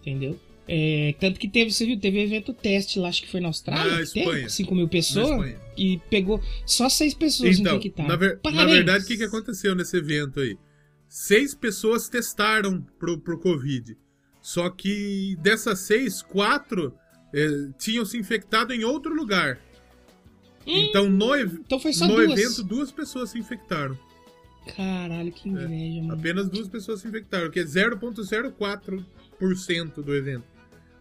[0.00, 0.38] Entendeu?
[0.70, 3.90] É, tanto que teve, você viu, teve evento teste lá, acho que foi na Austrália.
[3.92, 4.48] Na que teve, Espanha.
[4.50, 5.54] 5 mil Na pessoas.
[5.76, 8.10] E pegou só 6 pessoas Então, infectadas.
[8.10, 10.56] na, ver- na verdade, o que, que aconteceu nesse evento aí?
[11.08, 13.96] Seis pessoas testaram pro, pro Covid.
[14.42, 16.92] Só que dessas seis, quatro
[17.34, 19.58] eh, tinham se infectado em outro lugar.
[20.70, 22.38] Então, no, então foi só no duas.
[22.38, 23.98] evento, duas pessoas se infectaram.
[24.76, 26.12] Caralho, que inveja, mano.
[26.14, 30.44] Apenas duas pessoas se infectaram, que é 0,04% do evento.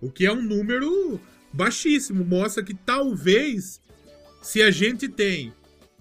[0.02, 1.20] O que é um número
[1.52, 2.24] baixíssimo.
[2.24, 3.82] Mostra que talvez,
[4.42, 5.54] se a gente tem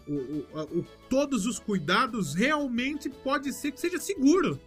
[0.07, 0.47] o- o-
[0.81, 4.61] o- todos os cuidados, realmente pode ser que seja seguro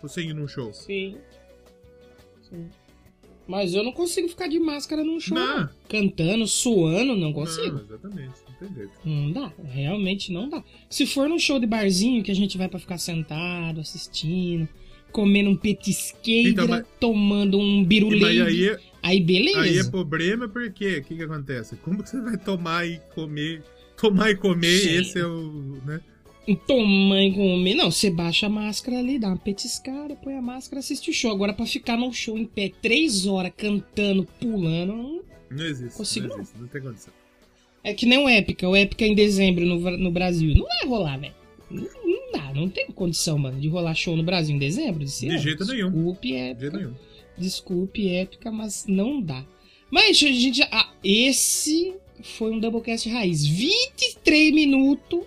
[0.00, 0.72] você ir num show.
[0.72, 1.16] Sim.
[2.48, 2.70] Sim.
[3.46, 5.36] Mas eu não consigo ficar de máscara num show.
[5.36, 5.68] Não.
[5.88, 7.76] Cantando, suando, não consigo.
[7.76, 8.92] Não, exatamente, não tem jeito.
[9.04, 10.64] Não dá, realmente não dá.
[10.88, 14.66] Se for num show de barzinho que a gente vai pra ficar sentado, assistindo,
[15.12, 19.60] comendo um petisqueira, Então, mas- tomando um birulê, mas aí, aí, é- beleza.
[19.60, 21.76] aí é problema porque o que, que acontece?
[21.76, 23.62] Como que você vai tomar e comer?
[24.00, 24.96] Tomar e comer, Sim.
[24.96, 25.78] esse é o.
[25.86, 26.00] Né?
[26.66, 27.74] Tomar e comer.
[27.74, 31.30] Não, você baixa a máscara ali, dá uma petiscada, põe a máscara, assiste o show.
[31.30, 35.96] Agora pra ficar num show em pé três horas cantando, pulando, não- Não existe.
[35.96, 37.12] Consigo não existe, não tem condição.
[37.82, 38.68] é que nem o Épica.
[38.68, 40.54] O Épica em dezembro no, no Brasil.
[40.54, 41.34] Não vai rolar, velho.
[41.70, 45.26] Não, não dá, não tem condição, mano, de rolar show no Brasil em dezembro desse
[45.26, 45.38] De ano.
[45.42, 45.90] jeito nenhum.
[45.90, 46.60] Desculpe, De Épica.
[46.60, 46.94] jeito nenhum.
[47.38, 49.44] Desculpe, épica, mas não dá.
[49.90, 50.68] Mas a gente já.
[50.70, 53.44] ah, esse foi um Doublecast raiz.
[53.46, 55.20] 23 minutos.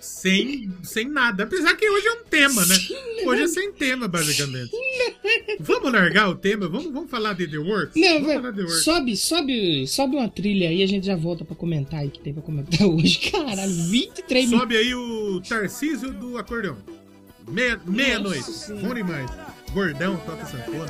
[0.00, 1.44] Sem, sem nada.
[1.44, 2.74] Apesar que hoje é um tema, né?
[3.26, 4.70] Hoje é sem tema, basicamente.
[5.60, 6.68] Vamos largar o tema?
[6.68, 7.94] Vamos, vamos falar de The Works?
[8.00, 8.84] Não, vamos vai, falar de The Works.
[8.84, 12.32] sobe, sobe, sobe uma trilha aí, a gente já volta pra comentar aí que tem
[12.32, 13.18] pra comentar hoje.
[13.30, 14.60] Caralho, 23 minutos.
[14.60, 16.78] Sobe aí o Tarcísio do acordeão.
[17.48, 18.44] Meia- Meia-noite.
[18.50, 18.86] Senhora.
[18.88, 19.30] Bom demais.
[19.72, 20.86] Gordão, toca sanfona.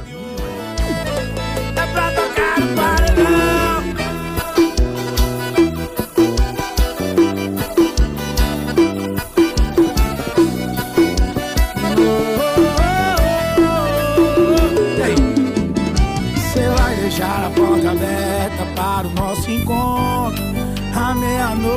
[1.76, 3.29] É pra tocar no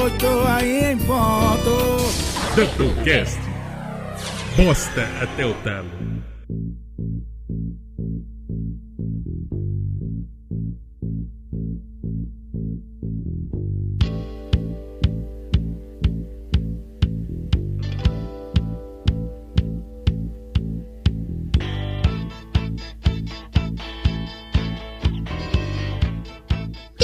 [0.03, 1.97] oito aí em ponto.
[2.55, 3.39] Doublecast.
[4.57, 6.12] Bosta até o talo.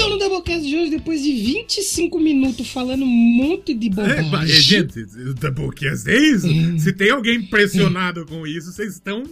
[0.00, 4.30] Então no Doublecast de hoje, depois de 25 minutos falando um monte de É, bobagem.
[4.30, 6.46] mas, gente, o Doublecast é isso.
[6.78, 9.22] Se tem alguém impressionado com isso, vocês estão.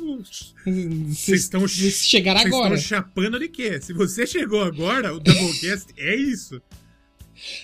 [0.66, 1.60] Vocês estão.
[1.62, 2.74] Vocês chegaram Vocês agora.
[2.74, 3.80] estão chapando de quê?
[3.80, 6.60] Se você chegou agora, o Doublecast é isso.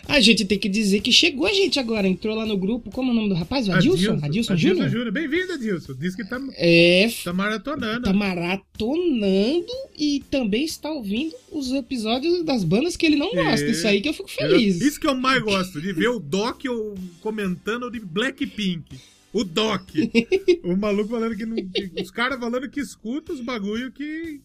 [0.08, 2.06] A gente tem que dizer que chegou a gente agora.
[2.08, 2.90] Entrou lá no grupo.
[2.90, 3.68] Como é o nome do rapaz?
[3.68, 4.18] O Adilson?
[4.22, 4.88] Adilson, Júnior?
[4.88, 5.10] Júnior.
[5.12, 5.94] Bem-vindo, Adilson.
[5.94, 8.02] Diz que tá, É, tá maratonando.
[8.04, 9.66] tá maratonando
[9.98, 13.66] e também está ouvindo os episódios das bandas que ele não gosta.
[13.66, 13.70] É.
[13.70, 14.80] Isso aí que eu fico feliz.
[14.80, 18.84] Isso que eu mais gosto, de ver o Doc eu comentando de Blackpink.
[19.32, 19.88] O Doc.
[20.62, 21.56] o maluco falando que não.
[21.56, 24.40] que- os caras falando que escuta os bagulho que,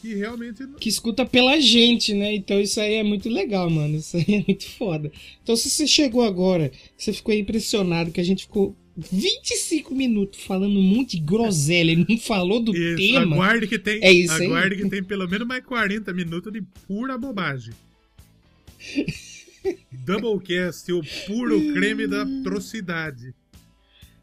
[0.00, 0.66] que realmente.
[0.80, 2.34] Que escuta pela gente, né?
[2.34, 3.96] Então isso aí é muito legal, mano.
[3.96, 5.10] Isso aí é muito foda.
[5.42, 10.78] Então se você chegou agora, você ficou impressionado que a gente ficou 25 minutos falando
[10.78, 13.36] um monte de groselha e não falou do Isso, tema.
[13.36, 14.02] aguarde que tem.
[14.02, 14.46] É isso aí.
[14.46, 17.72] aguarde que tem pelo menos mais 40 minutos de pura bobagem.
[19.92, 23.32] Doublecast, o puro creme da atrocidade.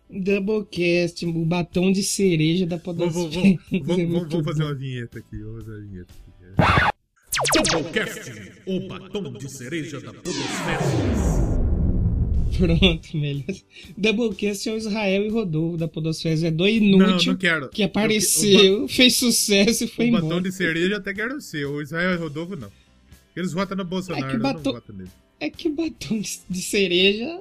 [0.10, 3.30] Doublecast, o batom de cereja da Podosfera.
[3.30, 5.38] vou, é vamos, vamos, vamos fazer uma vinheta aqui.
[5.38, 7.70] Vamos fazer uma vinheta aqui.
[7.72, 10.80] Doublecast, o batom de cereja da Podosfera.
[12.58, 13.46] Pronto, melhor.
[13.96, 16.48] Doublecast é o Israel e Rodolfo da Podosfera.
[16.48, 17.70] É Não, inútil não quero.
[17.70, 20.24] que apareceu, fez sucesso e foi O embora.
[20.24, 21.66] batom de cereja até quero ser.
[21.66, 22.70] O Israel e Rodolfo não.
[23.36, 25.10] Eles votam no Bolsonaro, É que batom- não voto nele.
[25.40, 27.40] É que batom de- de cereja,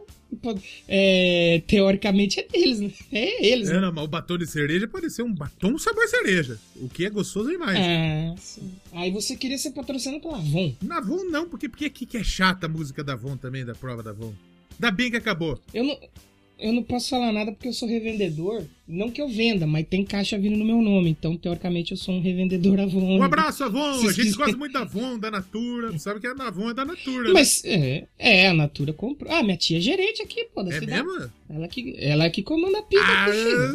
[0.87, 2.91] é, teoricamente, é deles, né?
[3.12, 3.81] É eles, É, né?
[3.81, 6.59] não, mas o batom de cereja pode ser um batom sabor cereja.
[6.77, 7.79] O que é gostoso demais.
[7.79, 8.71] Ah, sim.
[8.93, 10.75] Aí você queria ser patrocinado pela Avon.
[10.83, 13.75] Na Avon não, porque, porque aqui que é chata a música da Avon também, da
[13.75, 14.33] prova da Avon.
[14.75, 15.59] Ainda bem que acabou.
[15.75, 15.99] Eu não,
[16.59, 18.64] eu não posso falar nada porque eu sou revendedor.
[18.87, 21.11] Não que eu venda, mas tem caixa vindo no meu nome.
[21.11, 23.18] Então, teoricamente, eu sou um revendedor Avon.
[23.18, 23.81] Um abraço, Avon!
[23.83, 25.99] A Vocês gente gosta muito da Avon, da Natura.
[25.99, 27.25] Sabe que a Avon é da Natura.
[27.29, 27.35] né?
[27.35, 29.31] Mas, é, é, a Natura comprou.
[29.31, 31.03] Ah, minha tia é gerente aqui, pô, da É cidade.
[31.07, 31.31] mesmo?
[31.51, 33.27] Ela que, ela é que comanda a pista Ah.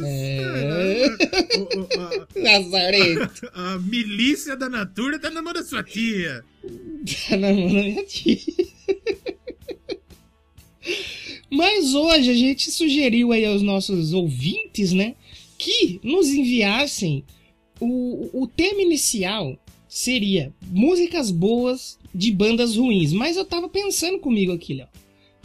[0.03, 1.07] É.
[1.59, 3.49] o- o- a- Lazarento.
[3.53, 6.43] A milícia da Natura tá na mão da sua tia.
[7.29, 8.37] Tá na mão da minha tia.
[11.55, 15.15] Mas hoje a gente sugeriu aí aos nossos ouvintes, né?
[15.57, 17.23] Que nos enviassem
[17.79, 23.13] o, o tema inicial seria músicas boas de bandas ruins.
[23.13, 24.87] Mas eu tava pensando comigo aqui, Léo.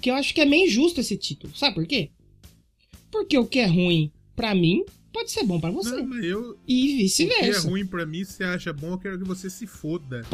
[0.01, 1.55] Que eu acho que é meio injusto esse título.
[1.57, 2.11] Sabe por quê?
[3.11, 5.91] Porque o que é ruim pra mim pode ser bom pra você.
[5.91, 6.57] Não, mas eu.
[6.67, 7.69] E O que é vice-versa.
[7.69, 10.23] ruim pra mim, você acha bom, eu quero que você se foda.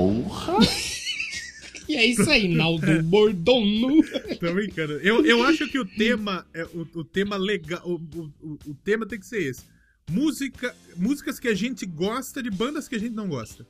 [1.88, 4.02] E é isso aí, Naldo Bordono.
[4.40, 4.94] Tô brincando.
[4.94, 7.94] Eu, eu acho que o tema, é, o, o tema legal, o,
[8.42, 9.62] o, o tema tem que ser esse.
[10.10, 13.66] Música, músicas que a gente gosta de bandas que a gente não gosta.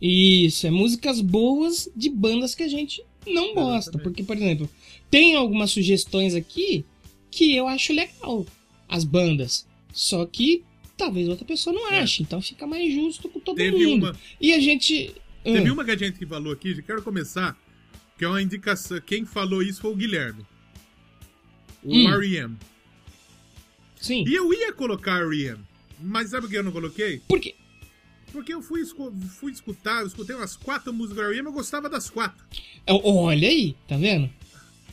[0.00, 3.90] Isso, é músicas boas de bandas que a gente não gosta.
[3.90, 4.02] Exatamente.
[4.04, 4.70] Porque, por exemplo,
[5.10, 6.84] tem algumas sugestões aqui
[7.30, 8.46] que eu acho legal,
[8.88, 9.66] as bandas.
[9.92, 10.62] Só que
[10.96, 12.00] talvez outra pessoa não É.
[12.00, 14.04] ache, então fica mais justo com todo Teve mundo.
[14.06, 15.12] uma, E a gente.
[15.42, 17.56] Teve Ah, uma que a gente falou aqui, já quero começar,
[18.16, 19.00] que é uma indicação.
[19.00, 20.44] Quem falou isso foi o Guilherme.
[21.82, 22.08] O Hum.
[22.14, 22.56] R.E.M.
[23.96, 24.24] Sim.
[24.26, 25.58] E eu ia colocar R.E.M.,
[26.00, 27.20] mas sabe por que eu não coloquei?
[27.28, 27.54] Por quê?
[28.32, 32.08] Porque eu fui, fui escutar, eu escutei umas quatro músicas do R.E.M., eu gostava das
[32.10, 32.44] quatro.
[32.86, 34.30] É, Olha aí, tá vendo?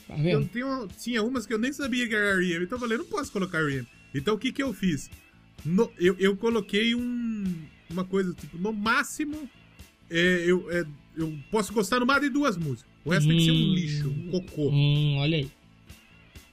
[0.07, 0.47] Tá Eu vendo?
[0.49, 3.31] tenho, tinha umas que eu nem sabia que era R.E.M., então eu falei, não posso
[3.31, 3.87] colocar R.E.M.
[4.13, 5.09] Então o que que eu fiz?
[5.63, 7.53] No- eu, eu coloquei um,
[7.89, 9.49] uma coisa, tipo, no máximo,
[10.09, 10.83] é, eu, é,
[11.17, 12.91] eu posso gostar no máximo de duas músicas.
[13.03, 13.73] O resto tem que ser um Hum.
[13.73, 14.69] lixo, um cocô.
[14.69, 15.47] Hum, olha aí.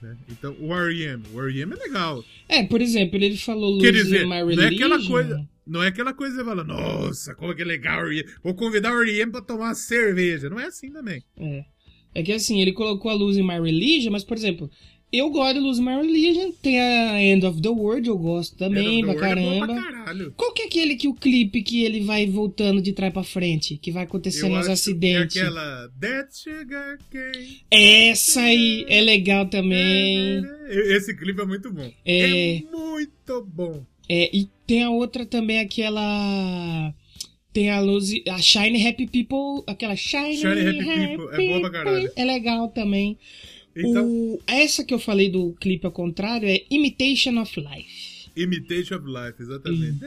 [0.00, 0.16] né?
[0.30, 1.72] Então, o R.E.M., o R.E.M.
[1.72, 2.24] é legal.
[2.48, 5.48] É, por exemplo, ele falou Quer dizer, My não é aquela coisa...
[5.64, 8.28] Não é aquela coisa que você fala, nossa, como que é legal R.E.M.
[8.42, 9.30] Vou convidar o R.E.M.
[9.30, 10.50] pra tomar uma cerveja.
[10.50, 11.22] Não é assim também.
[11.36, 11.64] É.
[12.14, 14.68] É que assim, ele colocou a Losing My Religion, mas, por exemplo,
[15.12, 19.04] eu gosto de Losing My Religion, tem a End of the World, eu gosto também,
[19.04, 19.66] of pra World é caramba.
[19.66, 20.34] pra caralho.
[20.36, 23.76] Qual que é aquele que o clipe que ele vai voltando de trás pra frente,
[23.76, 25.34] que vai acontecendo Eu acho acidentes?
[25.34, 27.60] Que é aquela That Sugar Cane.
[27.70, 30.42] Essa aí é legal também.
[30.68, 31.90] Esse clipe é muito bom.
[32.04, 32.62] É.
[32.70, 33.84] muito bom.
[34.08, 36.94] É, e tem a outra também, aquela.
[37.52, 38.10] Tem a luz.
[38.28, 39.62] A Shine Happy People.
[39.66, 42.10] Aquela Shine, Shiny Happy People, é boa pra caralho.
[42.16, 43.18] É legal também.
[43.74, 48.12] Então, O- essa que eu falei do clipe ao contrário é Imitation of Life.
[48.36, 49.98] Imitation of Life, exatamente.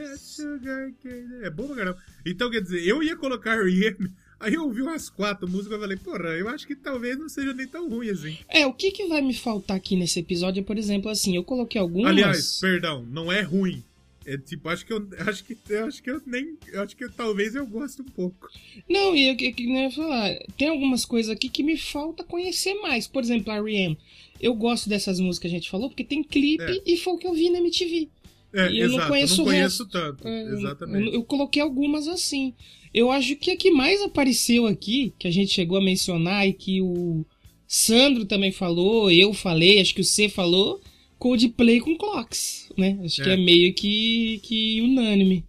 [1.42, 1.98] É bom pra caramba.
[2.24, 4.08] Então, quer dizer, eu ia colocar R.E.M.,
[4.40, 7.52] aí eu ouvi umas quatro músicas e falei, porra, eu acho que talvez não seja
[7.52, 8.36] nem tão ruim assim.
[8.48, 11.44] É, o que, que vai me faltar aqui nesse episódio é, por exemplo, assim, eu
[11.44, 12.10] coloquei algumas.
[12.10, 13.82] Aliás, perdão, não é ruim.
[14.26, 16.56] É tipo, acho que eu acho que eu acho que eu nem.
[16.72, 18.48] eu Acho que talvez eu goste um pouco.
[18.88, 21.76] Não, e eu que que nem eu ia falar, tem algumas coisas aqui que me
[21.76, 23.06] falta conhecer mais.
[23.06, 23.96] Por exemplo, a R.E.M.
[24.40, 26.82] Eu gosto dessas músicas que a gente falou porque tem clipe É.
[26.84, 28.08] e foi o que eu vi na MTV.
[28.52, 29.88] É, E eu não exato, conheço não conheço resto.
[29.88, 30.26] tanto.
[30.26, 31.06] É, eu- exatamente.
[31.08, 32.52] Eu, eu coloquei algumas assim.
[32.92, 36.52] Eu acho que a que mais apareceu aqui, que a gente chegou a mencionar e
[36.52, 37.24] que o
[37.66, 40.80] Sandro também falou, eu falei, acho que o C falou,
[41.18, 42.98] Coldplay com Clocks, né?
[43.04, 43.34] Acho que É.
[43.34, 45.44] é meio que, que unânime.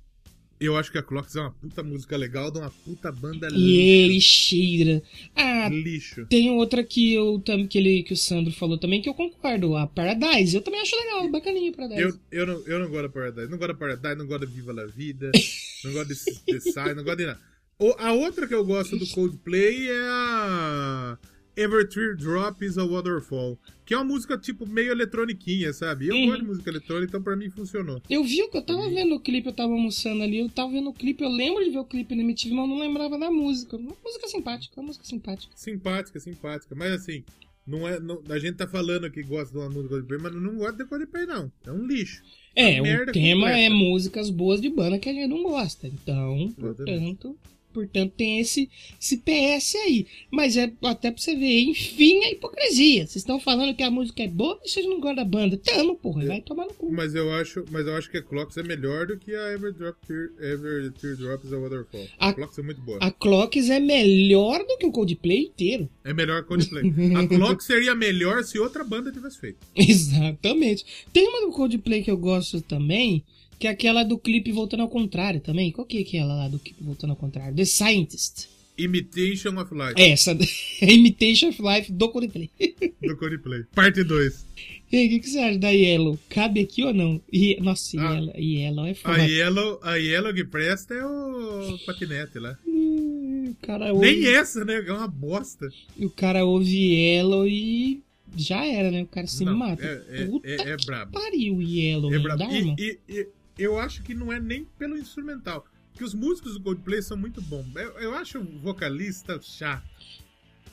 [0.59, 4.07] Eu acho que a Clocks é uma puta música legal de uma puta banda E
[4.07, 4.55] lixo.
[4.55, 5.03] lixeira.
[5.35, 6.25] Ah, Lixo.
[6.25, 9.85] tem outra que eu que, ele, que o Sandro falou também que eu concordo, a
[9.85, 10.55] Paradise.
[10.55, 12.01] Eu também acho legal, bacaninha a Paradise.
[12.01, 13.51] Eu, eu, não, eu não gosto da Paradise.
[13.51, 15.31] Não gosto da Paradise, não gosto de Viva la Vida.
[15.85, 16.15] não gosto de
[16.53, 17.39] The Sign, não gosto de nada.
[17.77, 21.17] O- a outra que eu gosto do Coldplay é a
[21.57, 23.57] Every Teardrop is a Waterfall.
[23.85, 26.07] Que é uma música tipo meio eletroniquinha, sabe?
[26.07, 26.25] Eu Uhum.
[26.27, 28.01] gosto de música eletrônica, então pra mim funcionou.
[28.09, 30.89] Eu vi que eu tava vendo o clipe, eu tava almoçando ali, eu tava vendo
[30.89, 33.31] o clipe, eu lembro de ver o clipe na MTV, mas eu não lembrava da
[33.31, 33.75] música.
[33.77, 35.51] Uma música simpática, uma música simpática.
[35.55, 36.75] Simpática, simpática.
[36.75, 37.23] Mas assim,
[37.65, 40.33] não é, não- a gente tá falando que gosta de uma música de Coldplay, mas
[40.41, 41.51] não gosta de Coldplay, não.
[41.65, 42.21] É um lixo.
[42.55, 43.59] É, A o tema completa.
[43.59, 45.87] é músicas boas de banda que a gente não gosta.
[45.87, 46.55] Então, Exatamente.
[46.55, 47.37] portanto,
[47.77, 50.07] portanto tem esse, esse PS aí.
[50.31, 53.01] Mas é até pra você ver, enfim, a hipocrisia.
[53.05, 55.57] Vocês estão falando que a música é boa e vocês não gostam da banda.
[55.57, 56.91] Tamo, porra, vai tomar no cu.
[56.91, 59.73] Mas eu acho, mas eu acho que a Clocks é melhor do que a Every,
[59.73, 62.07] Drop Tear, Every Teardrop is a Waterfall.
[62.17, 62.97] A- A Clocks é muito boa.
[63.01, 65.87] A Clocks é melhor do que o Coldplay inteiro.
[66.03, 66.83] É melhor que Coldplay.
[67.15, 69.57] A Clock seria melhor se outra banda tivesse feito.
[69.75, 70.85] Exatamente.
[71.13, 73.23] Tem uma do Coldplay que eu gosto também,
[73.59, 75.71] que é aquela do clipe voltando ao contrário também.
[75.71, 77.55] Qual que é aquela lá do clipe voltando ao contrário?
[77.55, 78.47] The Scientist.
[78.77, 80.37] Imitation of Life, Essa,
[80.81, 82.49] é Imitation of Life do Coldplay.
[83.01, 83.63] do Coldplay.
[83.73, 84.45] Parte 2.
[84.91, 86.17] E aí, o que, que você acha da Yellow?
[86.29, 87.19] Cabe aqui ou não?
[87.33, 88.13] E, nossa, Ah.
[88.13, 89.23] Yellow, Yellow é A foda.
[89.25, 92.55] Yellow, a Yellow que presta é o patinete lá.
[92.65, 94.75] O cara ouve, Nem essa, né?
[94.85, 95.67] É uma bosta.
[95.99, 98.01] o cara ouve Yellow e
[98.37, 99.01] já era, né?
[99.03, 99.83] O cara se Não, mata.
[99.83, 101.11] É, é, Puta é, é brabo.
[101.13, 102.13] pariu, Yellow.
[102.13, 102.43] É não brabo.
[102.53, 105.65] E, e- e eu acho que não é nem pelo instrumental.
[105.91, 107.65] Porque os músicos do Coldplay são muito bons.
[107.75, 109.83] Eu, eu acho o vocalista chato.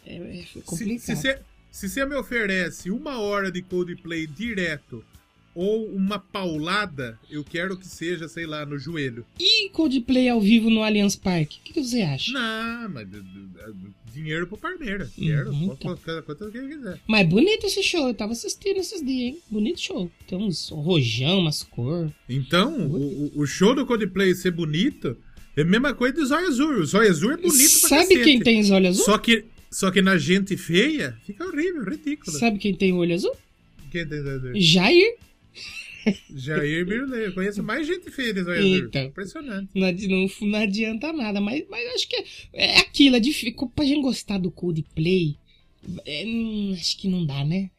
[0.05, 1.01] É, é Se, complicado.
[1.01, 5.05] se, você, se você me oferece uma hora de Coldplay direto
[5.55, 9.25] ou uma paulada, eu quero que seja, sei lá, no joelho.
[9.39, 11.59] E Coldplay ao vivo no Allianz Parque?
[11.59, 12.33] O que, que você acha?
[12.33, 13.07] Não, mas
[14.13, 15.09] dinheiro pro Parmeira.
[15.17, 15.97] Quero, Uhum, tá.
[16.23, 17.01] quanto que quiser.
[17.07, 19.39] Mas bonito esse show, eu tava assistindo esses dias, hein?
[19.51, 20.11] Bonito show.
[20.27, 22.11] Tem uns rojão, umas cor.
[22.29, 25.17] Então, o, o- show do Coldplay ser bonito
[25.57, 26.71] é a mesma coisa do Zóio Azul.
[26.81, 29.05] O Zóio Azul é bonito pra Sabe quem tem olhos azul?
[29.05, 32.37] Só que, só que na gente feia, fica horrível, ridículo.
[32.39, 33.35] Sabe quem tem olho azul?
[33.91, 34.53] Quem tem Zóio Azul?
[34.55, 35.15] Jair.
[36.35, 37.27] Jair Birulei.
[37.27, 38.55] Eu conheço mais gente feia de Azul.
[38.55, 39.05] Eita.
[39.05, 39.71] Impressionante.
[39.75, 43.55] Não, não, não adianta nada, mas, mas acho que é, é aquilo, é difícil.
[43.75, 45.37] Pra gente gostar do Coldplay,
[46.05, 47.71] é, hum, acho que não dá, né?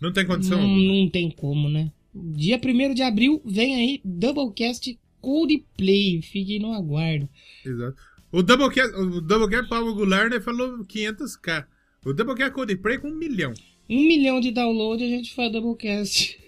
[0.00, 0.60] Não tem condição?
[0.60, 1.90] Não, não tem como, né?
[2.14, 6.22] Dia 1 de abril, vem aí, Doublecast Coldplay.
[6.22, 7.28] Fiquem no aguardo.
[7.64, 7.96] Exato.
[8.30, 11.66] O Doublecast, o Doublecast Paulo Goulart né, falou 500k.
[12.04, 13.52] O Doublecast Coldplay com um milhão.
[13.90, 16.38] Um milhão de download a gente faz Doublecast.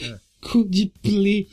[0.00, 0.18] É.
[0.40, 1.46] Coldplay.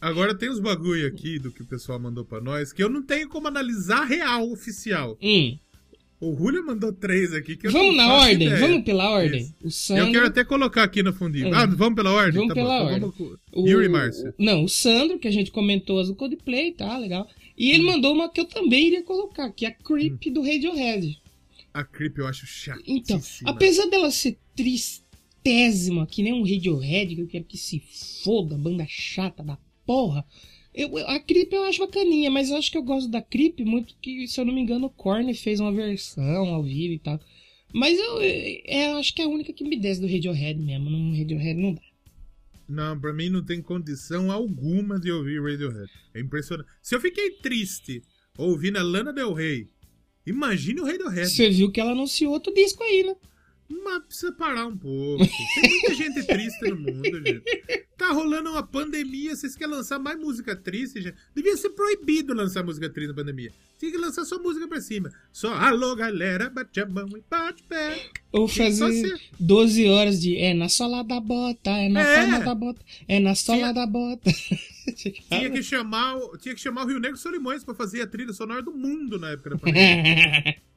[0.00, 3.02] Agora tem uns bagulho aqui do que o pessoal mandou pra nós que eu não
[3.02, 5.16] tenho como analisar real, oficial.
[5.22, 5.56] Hum.
[6.20, 8.56] O Julio mandou três aqui que eu Vamos não na ordem, ideia.
[8.60, 9.42] vamos pela ordem.
[9.42, 9.54] Isso.
[9.62, 11.48] O Sandro, Eu quero até colocar aqui no fundinho.
[11.48, 11.54] Hum.
[11.54, 12.32] Ah, vamos pela ordem?
[12.34, 12.84] Vamos tá pela bom.
[12.84, 12.96] ordem.
[12.96, 14.34] Então vamos com o, Yuri Márcia.
[14.38, 17.26] Não, o Sandro, que a gente comentou as do Coldplay, tá legal.
[17.56, 17.74] E Hum.
[17.74, 21.18] ele mandou uma que eu também iria colocar, que é a Creep do Radiohead.
[21.72, 22.80] A Creep eu acho chato.
[22.86, 24.38] Então, apesar dela ser
[25.44, 27.80] tristésima, que nem um Radiohead, que eu quero que se
[28.24, 30.24] foda, banda chata da porra.
[30.74, 33.60] Eu, eu- a Creep eu acho bacaninha, mas eu acho que eu gosto da Creep
[33.60, 36.98] muito que, se eu não me engano, o Korn fez uma versão ao vivo e
[36.98, 37.20] tal.
[37.72, 40.88] Mas eu, é, eu acho que é a única que me desce do Radiohead mesmo.
[40.90, 41.82] No Radiohead não dá.
[42.68, 45.90] Não, pra mim não tem condição alguma de ouvir Radiohead.
[46.14, 46.68] É impressionante.
[46.82, 48.02] Se eu fiquei triste
[48.38, 49.68] ouvindo a Lana Del Rey,
[50.26, 51.28] imagine o Radiohead.
[51.28, 53.14] Você viu que ela anunciou outro disco aí, né?
[53.68, 55.24] Mas precisa parar um pouco.
[55.26, 57.42] Tem muita gente triste no mundo, gente.
[57.96, 61.16] Tá rolando uma pandemia, vocês querem lançar mais música triste, gente?
[61.34, 63.50] Devia ser proibido lançar música triste na pandemia.
[63.78, 65.10] Tinha que lançar só música pra cima.
[65.32, 68.10] Só, alô, galera, bate a mão e bate pé.
[68.32, 72.16] Ou fazer ser- 12 horas de é na sola da bota, é na É.
[72.20, 74.30] palma da bota, é na sola Tinha- da bota.
[75.30, 78.60] Tinha que chamar, tinha que chamar o Rio Negro Solimões pra fazer a trilha sonora
[78.60, 80.56] do mundo na época da pandemia.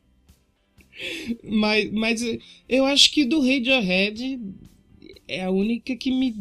[1.43, 2.21] mas, mas
[2.67, 4.39] eu acho que do Radiohead
[5.27, 6.35] é a única que me,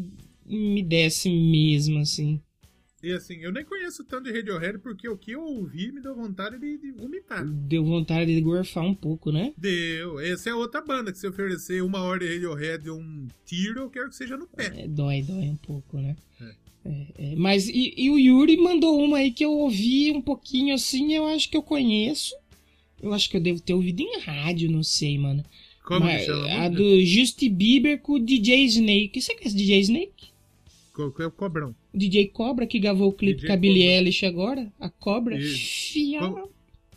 [0.46, 2.40] me desce mesmo, assim.
[3.02, 6.14] E assim, eu nem conheço tanto de Radiohead porque o que eu ouvi me deu
[6.14, 7.46] vontade de, de vomitar.
[7.46, 9.52] Deu vontade de gorfar um pouco, né?
[9.56, 10.18] Deu.
[10.18, 13.90] Essa é outra banda que se oferecer uma hora de Radiohead e um tiro, eu
[13.90, 14.72] quero que seja no pé.
[14.74, 16.16] É, dói, dói um pouco, né?
[16.84, 20.74] É, é, mas e, e o Yuri mandou uma aí que eu ouvi um pouquinho
[20.74, 22.34] assim, eu acho que eu conheço.
[23.02, 25.44] Eu acho que eu devo ter ouvido em rádio, não sei, mano.
[25.84, 26.48] Como Mas, que chama?
[26.64, 29.20] a do Justin Bieber com o DJ Snake.
[29.20, 30.26] Você conhece DJ Snake?
[30.92, 31.74] Co- é o Cobrão.
[31.94, 33.82] O DJ Cobra que gravou o clipe com a Billie.
[33.84, 34.72] Eilish agora.
[34.80, 35.38] A Cobra.
[35.40, 36.20] Fia.
[36.20, 36.50] Como-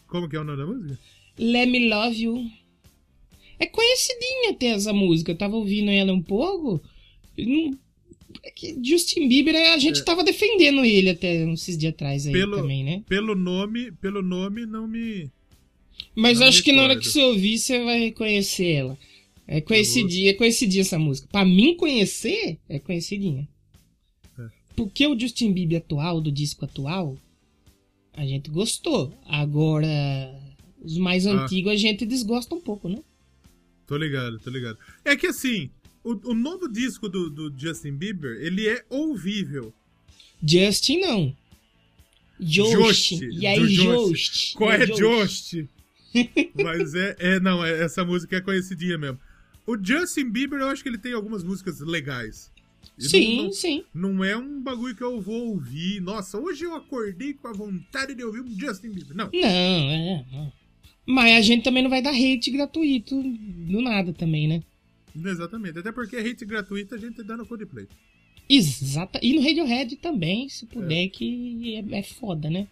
[0.08, 1.00] Como que é o nome da música?
[1.38, 2.50] Let Me Love You.
[3.60, 5.32] É conhecidinha até essa música.
[5.34, 6.82] Eu tava ouvindo ela um pouco.
[7.38, 7.78] e Não...
[8.44, 12.38] é que Justin Bieber, a gente tava defendendo ele até esses dias atrás aí É.
[12.38, 13.04] Pelo- também, né?
[13.08, 15.30] Pelo nome, pelo nome não me.
[16.16, 18.98] Mas não acho que na hora que você ouvir, você vai reconhecer ela.
[19.48, 21.28] É conhecidinha, é conhecidinha essa música.
[21.32, 23.48] Pra mim conhecer, é conhecidinha.
[24.38, 24.48] É.
[24.76, 27.18] Porque o Justin Bieber atual, do disco atual,
[28.14, 29.12] a gente gostou.
[29.26, 29.88] Agora,
[30.82, 31.32] os mais Ah.
[31.46, 33.00] antigos a gente desgosta um pouco, né?
[33.88, 34.78] Tô ligado, tô ligado.
[35.04, 35.72] É que assim,
[36.04, 39.74] o, o novo disco do, do Justin Bieber, ele é ouvível.
[40.46, 41.36] Justin não.
[42.40, 42.78] Jost.
[43.18, 44.54] Jost, E aí, Jost.
[44.54, 45.68] Qual é Jost.
[46.64, 49.20] Mas é, é, não, é- essa música é conhecidinha mesmo.
[49.66, 52.52] O Justin Bieber, eu acho que ele tem algumas músicas legais.
[52.98, 53.84] Sim, Não, não, sim.
[53.94, 56.02] não é um bagulho que eu vou ouvir.
[56.02, 59.16] Nossa, hoje eu acordei com a vontade de ouvir um Justin Bieber.
[59.16, 59.30] Não.
[59.32, 60.26] Não, é.
[60.32, 60.52] não.
[61.06, 64.64] Mas a gente também não vai dar hate gratuito do nada também, né?
[65.16, 65.80] Exatamente.
[65.80, 67.88] Até porque hate gratuito a gente dá no Codeplay.
[68.50, 69.20] Exata.
[69.22, 70.68] E no Radiohead também, se É.
[70.68, 72.68] puder, que é, é foda, né?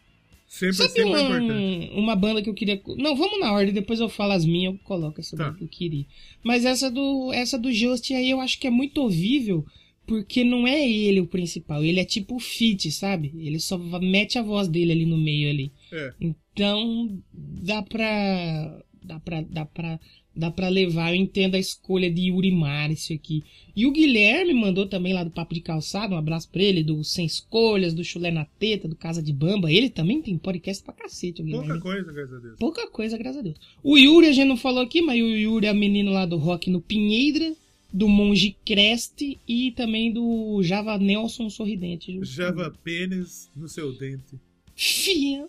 [0.48, 1.92] Sempre, Sabe sempre é importante.
[1.94, 2.82] um, uma banda que eu queria.
[2.98, 5.44] Não, vamos na ordem, depois eu falo as minhas, eu coloco essa Tá.
[5.46, 6.06] banda que eu queria.
[6.42, 9.66] Mas essa do, essa do Just aí eu acho que é muito ouvível,
[10.06, 11.84] porque não é ele o principal.
[11.84, 13.34] Ele é tipo o feat, sabe?
[13.38, 15.72] Ele só mete a voz dele ali no meio ali.
[15.92, 16.14] É.
[16.22, 18.82] Então, dá pra.
[19.04, 19.42] Dá pra.
[19.42, 20.00] Dá pra.
[20.38, 23.44] Dá pra levar, eu entendo a escolha de Yurimar isso aqui.
[23.76, 27.04] E o Guilherme mandou também lá do Papo de Calçado, um abraço pra ele, do
[27.04, 29.72] Sem Escolhas, do Chulé na Teta, do Casa de Bamba.
[29.72, 31.68] Ele também tem podcast pra cacete, o Guilherme.
[31.68, 32.56] Pouca coisa, graças a Deus.
[32.60, 33.58] Pouca coisa, graças a Deus.
[33.84, 36.70] O Yuri a gente não falou aqui, mas o Yuri é menino lá do rock
[36.70, 37.56] no Pinheira,
[37.92, 42.20] do Monge Crest e também do Java Nelson Sorridente.
[42.22, 44.36] Java pênis no seu dente.
[44.76, 45.48] Fia.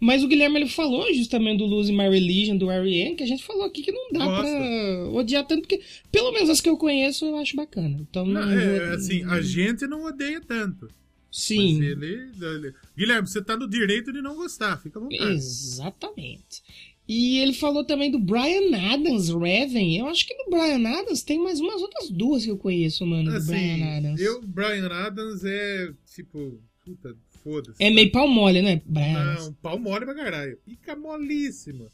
[0.00, 3.42] Mas o Guilherme ele falou justamente do Lose My Religion, do R.E.M., que a gente
[3.44, 4.42] falou aqui que não dá Nossa.
[4.42, 5.80] pra odiar tanto, porque
[6.12, 7.98] pelo menos as que eu conheço eu acho bacana.
[8.08, 10.88] Então, Não, não é, vou- assim, a gente não odeia tanto.
[11.30, 15.32] Sim, ele, ele- Guilherme, você tá no direito de não gostar, fica à vontade.
[15.32, 16.62] exatamente.
[17.06, 19.98] E ele falou também do Brian Adams, Raven.
[19.98, 23.30] Eu acho que do Brian Adams tem mais umas outras duas que eu conheço, mano,
[23.30, 24.20] do Assim, Brian Adams.
[24.20, 27.16] eu, Brian Adams é tipo, puta,
[27.48, 27.82] foda-se.
[27.82, 29.46] É meio pau mole, né, Brian Adams?
[29.46, 30.58] Não, pau mole pra caralho.
[30.66, 31.86] Pica molíssima.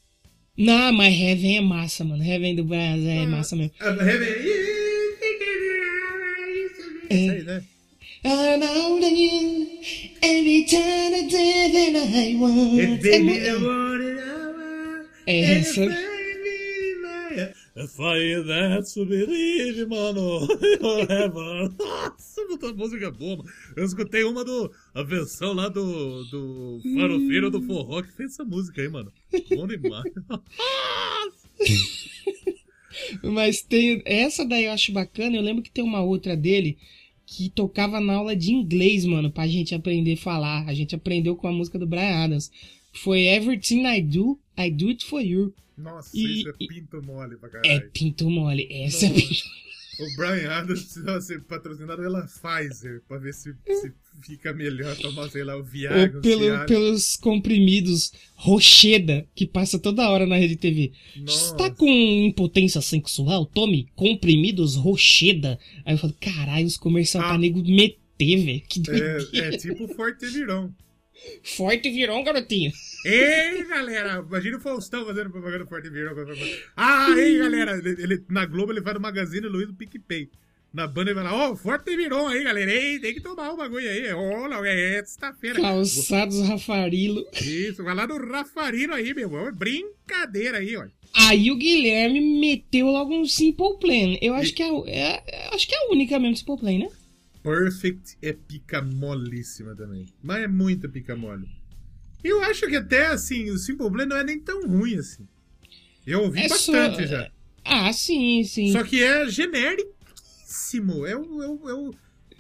[0.57, 2.23] Não, mas Heaven é massa, mano.
[2.25, 3.27] Heaven do Brian é Ah.
[3.29, 3.73] massa mesmo.
[3.81, 3.91] Ah,
[7.11, 7.63] É isso aí, né?
[10.23, 11.29] Every time I
[11.93, 12.79] that I want.
[12.81, 16.14] É baby, I mu- want it, I want it, essa-
[17.77, 20.47] If I that believe, mano.
[21.77, 23.51] Nossa, puta música boa, mano.
[23.77, 24.71] Eu escutei uma do.
[24.95, 26.23] A versão lá do.
[26.25, 29.13] Do Farofeiro do Forró que fez essa música aí, mano.
[29.57, 30.05] Bom demais.
[33.25, 34.03] Mas tem.
[34.05, 35.35] Essa daí eu acho bacana.
[35.35, 36.79] Eu lembro que tem uma outra dele
[37.27, 40.69] que tocava na aula de inglês, mano, pra gente aprender a falar.
[40.69, 42.53] A gente aprendeu com a música do Brian Adams.
[42.93, 45.53] Foi Everything I Do, I Do It For You.
[45.77, 47.91] Nossa, E- isso é pinto mole pra É caralho.
[47.93, 48.69] pinto mole.
[48.71, 49.65] Essa é pinto.
[50.01, 55.29] O Brian Adams precisa ser patrocinado pela Pfizer pra ver se, se fica melhor tomar,
[55.31, 56.17] sei lá, o Viagra.
[56.17, 60.93] Ou pelo, pelos comprimidos Rocheda, que passa toda hora na rede TV.
[61.17, 61.53] Nossa.
[61.55, 63.47] Está com impotência sexual?
[63.47, 65.59] Tome comprimidos Rocheda.
[65.85, 67.29] Aí eu falo, caralho, os comerciais Ah.
[67.31, 68.63] pra nego meter, velho.
[68.69, 69.29] Que doideira.
[69.33, 70.75] É, é tipo Forte Virão.
[71.43, 72.73] Forte virou um garotinho.
[73.05, 74.25] Ei, galera!
[74.27, 76.15] Imagina o Faustão fazendo propaganda forte virou.
[76.77, 77.77] Ah, ei, galera!
[77.77, 80.29] Ele, na Globo ele vai no Magazine Luiz do PicPay.
[80.73, 82.73] Na banda ele vai lá, ó, forte virou aí, galera.
[82.73, 84.13] Ei, tem que tomar um bagulho aí.
[84.13, 85.61] Ó, não, é sexta-feira.
[85.61, 87.25] Calçados Rafarilo.
[87.41, 89.53] Isso, vai lá no Rafarino aí, meu irmão.
[89.55, 90.85] Brincadeira aí, ó.
[91.17, 94.17] Aí o Guilherme meteu logo um Simple Plan.
[94.21, 96.89] Eu acho que é, é- acho que é a única mesmo Simple Plan, né?
[97.45, 100.07] Perfect é pica molíssima também.
[100.23, 101.47] Mas é muita pica mole.
[102.25, 105.29] Eu acho que até assim, o Simple Plan não é nem tão ruim assim.
[106.07, 107.31] Eu ouvi É bastante só- já.
[107.63, 108.73] Ah, sim, sim.
[108.73, 111.05] Só que é generiquíssimo.
[111.07, 111.95] É o, é o, é o,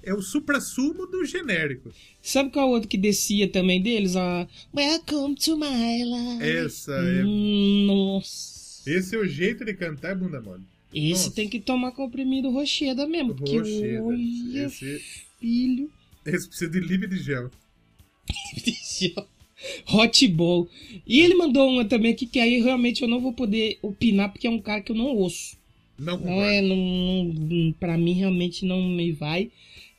[0.04, 1.92] é o supra-sumo do genérico.
[2.22, 4.16] Sabe qual outro que descia também deles?
[4.16, 6.42] A Welcome to my life.
[6.42, 7.22] Essa é.
[7.24, 8.88] Hum, Nossa.
[8.90, 10.64] Esse é o jeito de cantar bunda mole.
[10.94, 11.30] Esse nossa.
[11.32, 13.34] tem que tomar comprimido Rocheda mesmo.
[13.34, 14.02] Porque Rocheda.
[14.04, 15.02] olha, Esse,
[15.40, 15.90] filho.
[16.24, 17.50] esse precisa de livre de gel.
[19.92, 20.68] Hot Ball.
[21.06, 24.46] E ele mandou uma também aqui que aí realmente eu não vou poder opinar porque
[24.46, 25.56] é um cara que eu não ouço.
[25.98, 26.76] Não Não é, não,
[27.24, 29.50] não, pra mim realmente não me vai.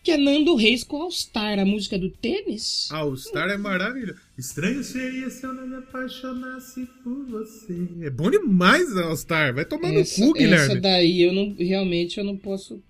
[0.03, 2.89] Que é Nando Reis com All Star, a música do tênis.
[2.91, 4.19] All Star é maravilhoso.
[4.37, 7.87] Estranho seria se eu não me apaixonasse por você.
[8.01, 9.53] É bom demais All Star.
[9.53, 10.55] Vai tomar essa, no cu, Guilherme.
[10.71, 12.81] essa daí eu não realmente eu não posso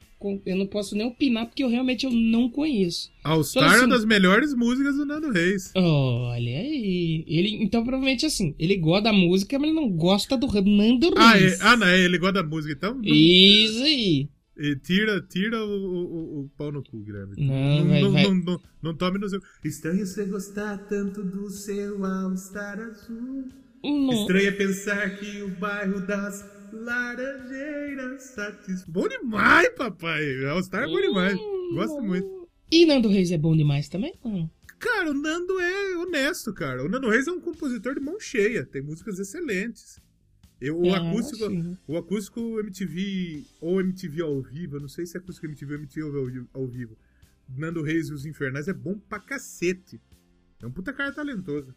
[0.43, 3.11] eu não posso nem opinar porque eu realmente eu não conheço.
[3.23, 5.71] All Star Então, é assim- uma das melhores músicas do Nando Reis.
[5.75, 10.47] Olha aí, ele então provavelmente assim, ele gosta da música, mas ele não gosta do
[10.63, 11.59] Nando Ah, Reis.
[11.61, 12.99] é, ah, não, é, ele gosta da música, então.
[13.03, 14.27] Isso aí.
[14.57, 17.35] E tira tira o, o, o- pau no cu, Guilherme.
[17.37, 19.39] Não, vai- não, vai- não, não, não tome no seu.
[19.63, 23.49] Estranho você gostar tanto do seu All Star azul.
[23.83, 24.11] Não.
[24.13, 26.43] Estranho é pensar que o bairro das
[26.73, 28.83] Laranjeiras satisfaz.
[28.87, 30.45] Bom demais, papai.
[30.45, 31.37] All Star é bom demais.
[31.73, 32.47] Gosto muito.
[32.71, 34.13] E Nando Reis é bom demais também?
[34.23, 34.49] Hum.
[34.79, 36.83] Cara, o Nando é honesto, cara.
[36.83, 38.65] O Nando Reis é um compositor de mão cheia.
[38.65, 39.99] Tem músicas excelentes.
[40.61, 41.77] Eu, o, Ah, acústico, sim.
[41.87, 45.79] o acústico MTV ou MTV ao vivo, eu não sei se é acústico MTV ou
[45.79, 46.97] MTV ao, ao vivo.
[47.47, 49.99] Nando Reis e os Infernais é bom pra cacete.
[50.61, 51.75] É um puta cara talentoso.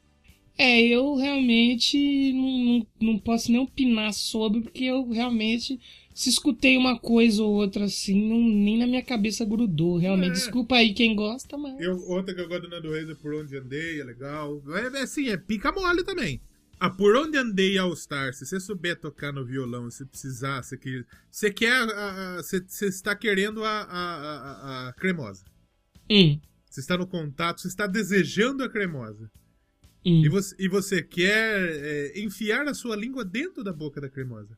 [0.56, 5.78] É, eu realmente não, não, não posso nem opinar sobre, porque eu realmente,
[6.12, 9.98] se escutei uma coisa ou outra assim, não, nem na minha cabeça grudou.
[9.98, 10.34] Realmente, É.
[10.34, 11.78] desculpa aí quem gosta, mas.
[11.80, 14.60] Eu, outra que eu gosto do Nando Reis é Por Onde Andei, é legal.
[14.68, 16.40] É, é assim, é pica mole também.
[16.80, 20.76] A Por Onde Andei All Star, se você souber tocar no violão, se precisar, você
[20.76, 21.04] quer.
[21.30, 21.72] Você quer.
[21.72, 24.14] a- a- Você você está querendo a, a,
[24.86, 25.44] a, a cremosa.
[26.10, 29.28] Hum, Você está no contato, você está desejando a cremosa.
[30.06, 30.22] hum.
[30.24, 34.56] E você, e você quer é, enfiar a sua língua dentro da boca da cremosa.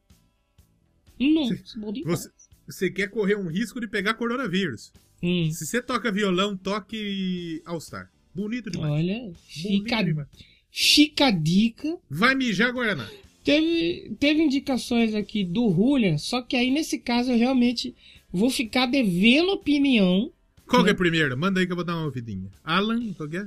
[1.19, 1.55] Nossa,
[1.93, 2.05] demais.
[2.05, 2.31] Você,
[2.67, 4.93] você quer correr um risco de pegar coronavírus.
[5.23, 8.11] Hum, Se você toca violão, toque All Star.
[8.35, 8.93] Bonito demais.
[8.93, 10.29] olha, Bonito fica, demais.
[10.71, 11.99] Fica a dica.
[12.09, 13.09] Vai mijar Guaraná.
[13.43, 17.95] Teve, teve indicações aqui do Julian, só que aí nesse caso eu realmente
[18.33, 20.31] vou ficar devendo opinião.
[20.67, 21.37] Qual que é primeiro?
[21.37, 22.51] Manda aí que eu vou dar uma ouvidinha.
[22.63, 23.47] Alan, qual que é?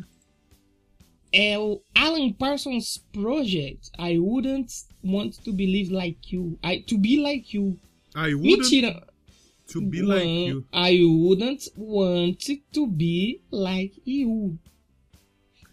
[1.32, 3.89] É o Alan Parsons Project.
[3.97, 4.71] I wouldn't
[5.03, 6.59] want to believe like you.
[6.63, 7.80] I, to be like you.
[8.15, 9.07] I wouldn't Mentira.
[9.67, 10.65] to be like you.
[10.71, 14.59] I wouldn't want to be like you.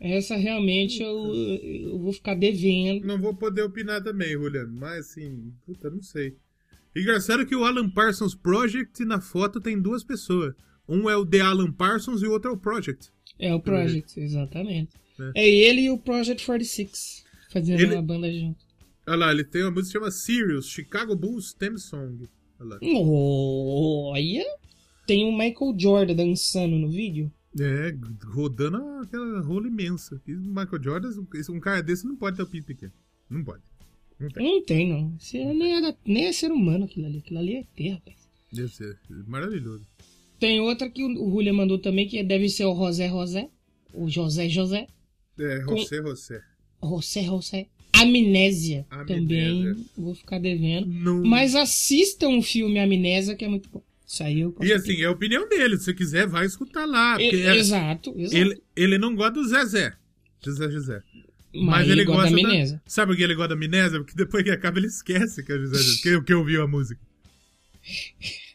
[0.01, 3.07] Essa realmente eu, eu vou ficar devendo.
[3.07, 4.73] Não vou poder opinar também, Juliano.
[4.73, 6.37] Mas assim, puta, não sei.
[6.97, 10.55] Engraçado que o Alan Parsons Project na foto tem duas pessoas.
[10.89, 13.11] Um é o The Alan Parsons e o outro é o Project.
[13.39, 14.95] É o Project, exatamente.
[15.35, 15.43] É.
[15.43, 18.59] É ele e o Project 46 fazendo Ele- uma banda junto.
[19.07, 22.29] Olha lá, ele tem uma música que chama Sirius, Chicago Bulls Theme Song.
[22.59, 22.79] Olha lá.
[22.83, 24.45] Olha!
[25.07, 27.31] Tem o Michael Jordan dançando no vídeo.
[27.59, 27.95] É,
[28.27, 30.21] rodando aquela rola imensa.
[30.27, 31.11] E Michael Jordan,
[31.51, 32.93] um cara desse não pode ter o pinto pequeno.
[33.29, 33.63] Não pode.
[34.19, 34.45] Não tem.
[34.45, 35.17] Não tem, não.
[35.35, 37.19] É- nem, é da- nem é ser humano aquilo ali.
[37.19, 38.17] Aquilo ali é ter, rapaz.
[38.53, 39.85] Deve ser maravilhoso.
[40.39, 43.49] Tem outra que o Julia mandou também, que deve ser o José José.
[43.93, 44.87] O José José.
[45.39, 46.43] É, Com- José José.
[46.83, 47.67] José José.
[47.93, 48.87] Amnésia.
[48.91, 49.17] Amnésia.
[49.17, 50.87] Também vou ficar devendo.
[50.87, 51.23] Não...
[51.25, 53.83] Mas assistam o filme Amnésia, que é muito bom.
[54.19, 55.77] Eu E assim, é a opinião dele.
[55.79, 57.21] Se você quiser, vai escutar lá.
[57.21, 58.37] E- é- Exato, exato.
[58.37, 59.93] ele, ele não gosta do Zezé.
[60.45, 61.03] José José.
[61.55, 62.83] Mas, ele, gosta da amnésia.
[62.87, 63.99] Sabe por que ele gosta da amnésia?
[63.99, 66.03] Porque depois que acaba ele esquece que é o José José.
[66.03, 67.01] Que, que ouviu a música.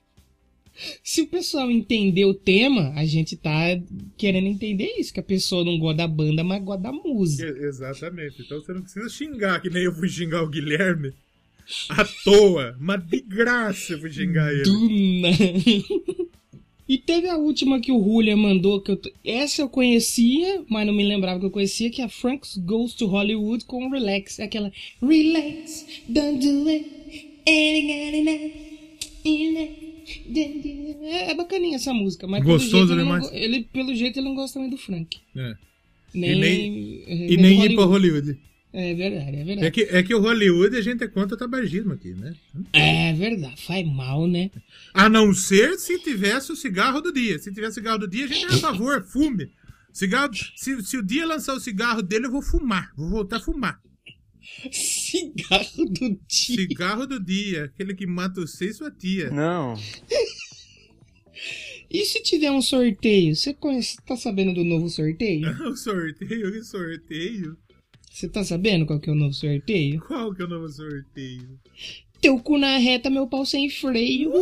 [1.04, 3.80] Se o pessoal entender o tema, a gente tá
[4.18, 7.48] querendo entender isso, que a pessoa não gosta da banda, mas gosta da música.
[7.48, 8.42] Exatamente.
[8.42, 11.14] Então você não precisa xingar, que nem eu fui xingar o Guilherme.
[11.90, 12.76] À toa.
[12.80, 14.64] Mas de graça eu fui xingar ele.
[14.64, 14.90] Do
[15.22, 15.38] nada.
[16.88, 20.94] E teve a última que o Julia mandou, que eu, essa eu conhecia, mas não
[20.94, 24.38] me lembrava que eu conhecia, que é a Franks Goes to Hollywood com Relax.
[24.38, 26.86] É aquela Relax, don't do it,
[27.48, 28.76] ain't.
[31.04, 34.28] É, é bacaninha essa música, mas pelo Gostoso jeito, ele, não, ele, pelo jeito ele
[34.28, 35.18] não gosta também do Frank.
[35.36, 35.56] É.
[36.14, 38.38] Nem, nem- é, E nem ir pra Hollywood.
[38.78, 39.68] É verdade, é verdade.
[39.68, 42.36] É que, é que o Hollywood a gente é contra o tabagismo aqui, né?
[42.74, 44.52] É verdade, faz mal, né?
[44.94, 47.40] A não ser se tivesse o cigarro do dia.
[47.40, 49.50] Se tivesse cigarro do dia, a gente é a favor, fume.
[49.94, 52.92] Cigarro, se, se o dia lançar o cigarro dele, eu vou fumar.
[52.98, 53.80] Vou voltar a fumar.
[54.70, 56.56] Cigarro do dia.
[56.58, 59.32] Cigarro do dia, aquele que mata você e sua tia.
[59.32, 59.76] Não.
[61.88, 63.36] E se tiver um sorteio?
[63.36, 65.48] Você conhece, tá sabendo do novo sorteio?
[65.66, 67.56] O sorteio, que sorteio?
[68.16, 70.00] Você tá sabendo qual que é o novo sorteio?
[70.00, 71.60] Qual que é o novo sorteio?
[72.22, 74.32] Teu cu na reta, meu pau sem freio.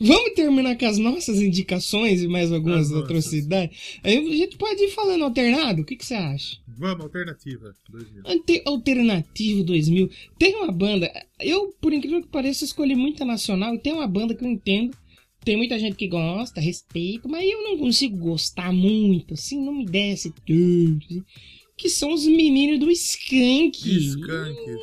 [0.00, 4.00] Vamos terminar com as nossas indicações e mais algumas As atrocidades?
[4.02, 5.82] Aí a gente pode ir falando alternado?
[5.82, 6.56] O que, que você acha?
[6.66, 7.72] Vamos, alternativa.
[7.88, 8.22] 2000.
[8.26, 10.10] Ante- Alternativo 2000.
[10.36, 11.12] Tem uma banda.
[11.38, 13.72] Eu, por incrível que pareça, escolhi muita nacional.
[13.72, 14.96] E tem uma banda que eu entendo.
[15.44, 19.84] Tem muita gente que gosta, respeito, mas eu não consigo gostar muito, assim, não me
[19.84, 21.04] desce tanto.
[21.10, 21.22] assim,
[21.76, 23.76] que são os meninos do Skank.
[23.96, 24.76] Skunk.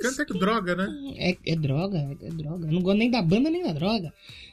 [0.00, 0.88] Skunk é que droga, né?
[1.16, 2.66] É, é droga, é droga.
[2.66, 4.12] Eu não gosto nem da banda nem da droga.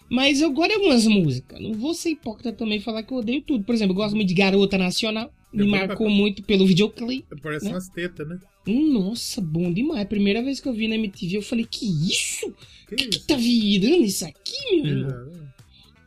[0.10, 1.60] Mas eu gosto de algumas músicas.
[1.60, 3.64] Não vou ser hipócrita também e falar que eu odeio tudo.
[3.64, 5.34] Por exemplo, eu gosto muito de Garota Nacional.
[5.52, 7.26] Me marcou muito pelo videoclipe.
[7.42, 7.72] Parece Né?
[7.72, 8.38] umas tetas, né?
[8.66, 10.08] Nossa, bom demais.
[10.08, 12.54] Primeira vez que eu vi na MTV, eu falei, que isso?
[12.88, 15.32] Que que, que tá virando isso aqui, meu irmão?
[15.50, 15.54] É,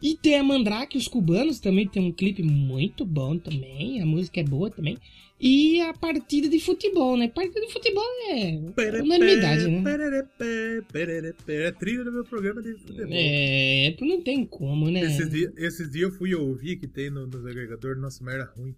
[0.03, 4.01] E tem a Mandrake, os cubanos também tem um clipe muito bom também.
[4.01, 4.97] A música é boa também.
[5.39, 7.29] E a partida de futebol, né?
[7.29, 8.59] Partida de futebol é
[9.03, 9.83] unanimidade, né?
[11.47, 13.09] É trilha do meu programa de futebol.
[13.13, 15.01] É, não tem como, né?
[15.03, 18.45] Esses dias esses dias eu fui ouvir que tem no, nos agregadores, nossa, mas era
[18.57, 18.75] ruim.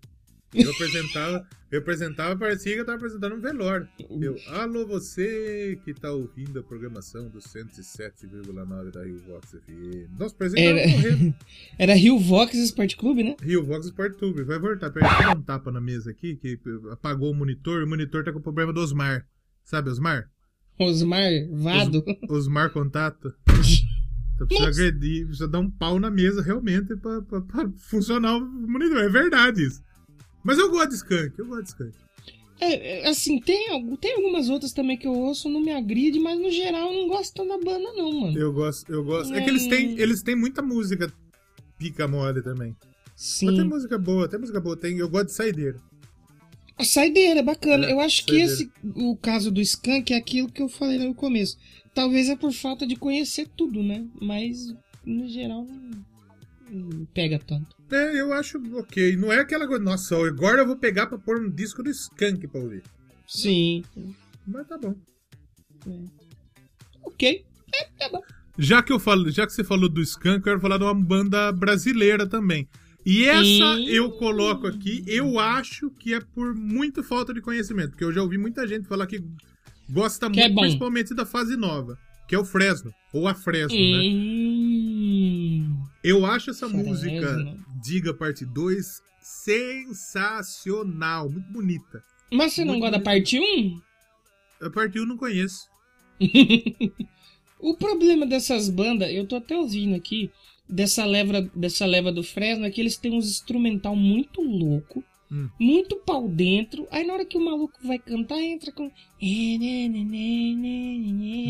[0.55, 3.87] Eu apresentava, eu apresentava, parecia que eu tava apresentando um velório.
[4.21, 10.09] Eu, alô você que tá ouvindo a programação do 107,9 da Rio Vox FM.
[10.19, 11.35] Nossa, que Era- tava morrendo.
[11.79, 13.37] Era Rio Vox Sport Clube, né?
[13.43, 14.43] Rio Vox Sport Tube.
[14.45, 16.59] Vai voltar, peraí, um tapa na mesa aqui, que
[16.91, 19.27] apagou o monitor, o monitor tá com problema do Osmar.
[19.65, 20.31] Sabe, Osmar?
[20.79, 22.03] Osmar Vado.
[22.31, 23.35] Osmar Contato.
[24.39, 24.81] Então precisa Nossa.
[24.81, 28.99] agredir, precisa dar um pau na mesa realmente pra, pra- pra funcionar o monitor.
[28.99, 29.83] É verdade isso.
[30.49, 31.93] Mas eu gosto de skunk, eu gosto de skunk.
[32.59, 33.69] É, é, assim, tem,
[33.99, 37.09] tem algumas outras também que eu ouço, não me agride, mas no geral eu não
[37.09, 38.39] gosto tanto da banda, não, mano.
[38.39, 39.35] Eu gosto, eu gosto.
[39.35, 41.13] É que eles têm, eles têm muita música
[41.77, 42.75] pica mole também.
[43.15, 43.65] Mas tem Sim.
[43.65, 44.75] música boa, tem música boa.
[44.75, 45.79] Tem, eu gosto de saideira.
[46.79, 47.85] A saideira é bacana.
[47.85, 48.53] É, eu acho que saideira.
[48.55, 51.59] esse, o caso do Skank é aquilo que eu falei no começo.
[51.93, 54.07] Talvez é por falta de conhecer tudo, né?
[54.19, 54.75] Mas,
[55.05, 55.67] no geral,
[56.71, 57.78] não, não pega tanto.
[57.91, 59.17] É, eu acho ok.
[59.17, 62.47] Não é aquela coisa, nossa, agora eu vou pegar pra pôr um disco do skunk
[62.49, 62.83] pra ouvir.
[63.27, 63.83] Sim.
[64.47, 64.95] Mas tá bom.
[67.03, 67.45] Ok.
[67.75, 68.21] É, é bom.
[68.59, 70.95] Já que eu falo, já que você falou do Skank, eu quero falar de uma
[70.95, 72.69] banda brasileira também.
[73.07, 73.41] E essa
[73.77, 73.85] Hum.
[73.89, 78.21] eu coloco aqui, eu acho que é por muito falta de conhecimento, porque eu já
[78.21, 79.23] ouvi muita gente falar que
[79.89, 80.61] gosta Que é muito, bom.
[80.63, 84.03] principalmente da fase nova, que é o Fresno, ou a Fresno, né?
[86.03, 87.37] Eu acho essa música,
[87.83, 92.03] Diga Parte 2, sensacional, muito bonita.
[92.33, 93.31] Mas você não Muito gosta da bonito.
[93.31, 93.81] parte 1?
[94.67, 95.69] A parte 1 eu não conheço.
[97.61, 100.31] O problema dessas bandas, eu tô até ouvindo aqui,
[100.69, 105.49] dessa leva, dessa leva do Fresno, é que eles têm uns instrumental muito louco, Hum.
[105.59, 108.89] muito pau dentro, aí na hora que o maluco vai cantar, entra com...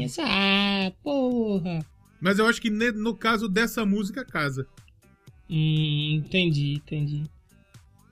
[0.02, 1.84] Essa, ah, porra!
[2.20, 4.66] Mas eu acho que no caso dessa música, casa.
[5.50, 7.22] Hum, entendi, entendi.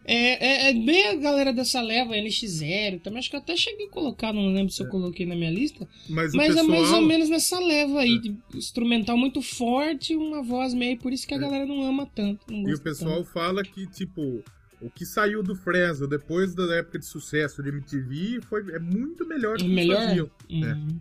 [0.09, 3.87] É, é, é bem a galera dessa leva, NX0, também acho que eu até cheguei
[3.87, 6.65] a colocar, não lembro se eu coloquei na minha lista, Mas, Mas pessoal...
[6.65, 11.13] é mais ou menos nessa leva aí, de instrumental muito forte, uma voz meio, por
[11.13, 11.41] isso que a É.
[11.41, 12.41] galera não ama tanto.
[12.53, 13.31] não E o pessoal tanto.
[13.33, 14.45] fala que, tipo,
[14.81, 19.27] o que saiu do Fresno depois da época de sucesso de MTV foi, é muito
[19.27, 20.07] melhor do que melhor.
[20.07, 20.31] faziam.
[20.49, 21.01] Uhum.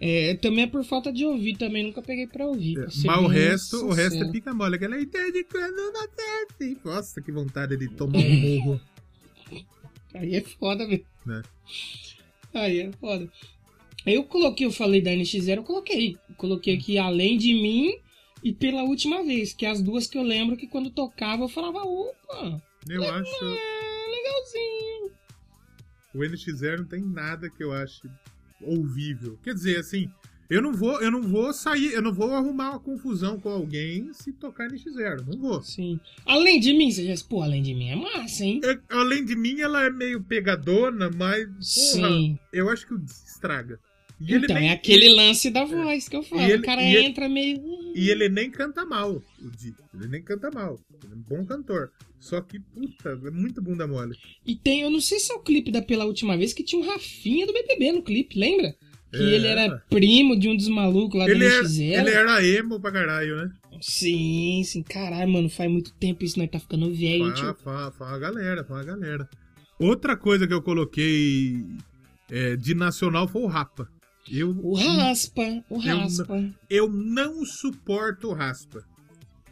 [0.00, 2.74] É, também é por falta de ouvir, também nunca peguei pra ouvir.
[2.74, 4.32] pra Mas o resto, o resto é sincero.
[4.32, 4.76] pica mole.
[4.76, 6.78] Aquela ideia de quando não desce.
[6.84, 8.80] Nossa, que vontade de tomar um morro.
[10.14, 11.04] Aí é foda mesmo.
[11.24, 11.42] Né?
[12.52, 13.28] Aí é foda.
[14.04, 16.16] Eu coloquei, eu falei da NX0, eu coloquei.
[16.36, 17.96] Coloquei aqui além de mim
[18.42, 21.48] e pela última vez, que é as duas que eu lembro que quando tocava eu
[21.48, 23.34] falava, opa, Eu acho.
[23.44, 25.10] é legalzinho.
[26.14, 28.02] O NX0 não tem nada que eu ache
[28.60, 29.38] ouvível.
[29.42, 30.08] Quer dizer, assim,
[30.50, 34.12] Eu não vou, eu não vou sair, eu não vou arrumar uma confusão com alguém
[34.12, 35.24] se tocar NX0.
[35.26, 35.62] Não vou.
[35.62, 35.98] Sim.
[36.26, 37.24] Além de mim, você já.
[37.26, 38.60] Pô, além de mim é massa, hein?
[38.62, 41.46] É, além de mim, ela é meio pegadona, mas.
[41.46, 42.38] Porra, Sim.
[42.52, 43.80] eu acho que o estraga.
[44.20, 46.42] E Então, nem- é aquele lance da voz que eu falo.
[46.42, 47.60] Ele- o cara e ele- entra meio.
[47.94, 49.74] E ele nem canta mal, o Di.
[49.94, 50.78] Ele nem canta mal.
[51.02, 51.90] Ele é um bom cantor.
[52.20, 54.16] Só que, puta, é muito bunda mole.
[54.46, 56.80] E tem, eu não sei se é o clipe da Pela Última Vez, que tinha
[56.80, 58.74] um Rafinha do BBB no clipe, lembra?
[59.12, 59.34] Que É.
[59.34, 62.00] ele era primo de um dos malucos lá Ele do era, NX0.
[62.00, 63.50] ele era emo pra caralho, né?
[63.80, 67.54] Sim, sim, caralho, mano, faz muito tempo isso, nós tá ficando velho, Fala, tio.
[67.92, 69.28] fala, a galera, fala a galera.
[69.78, 71.62] Outra coisa que eu coloquei
[72.30, 73.88] é, de nacional foi o Rapa.
[74.30, 76.50] Eu, O Raspa, o Eu Raspa.
[76.70, 78.84] eu não suporto o Raspa.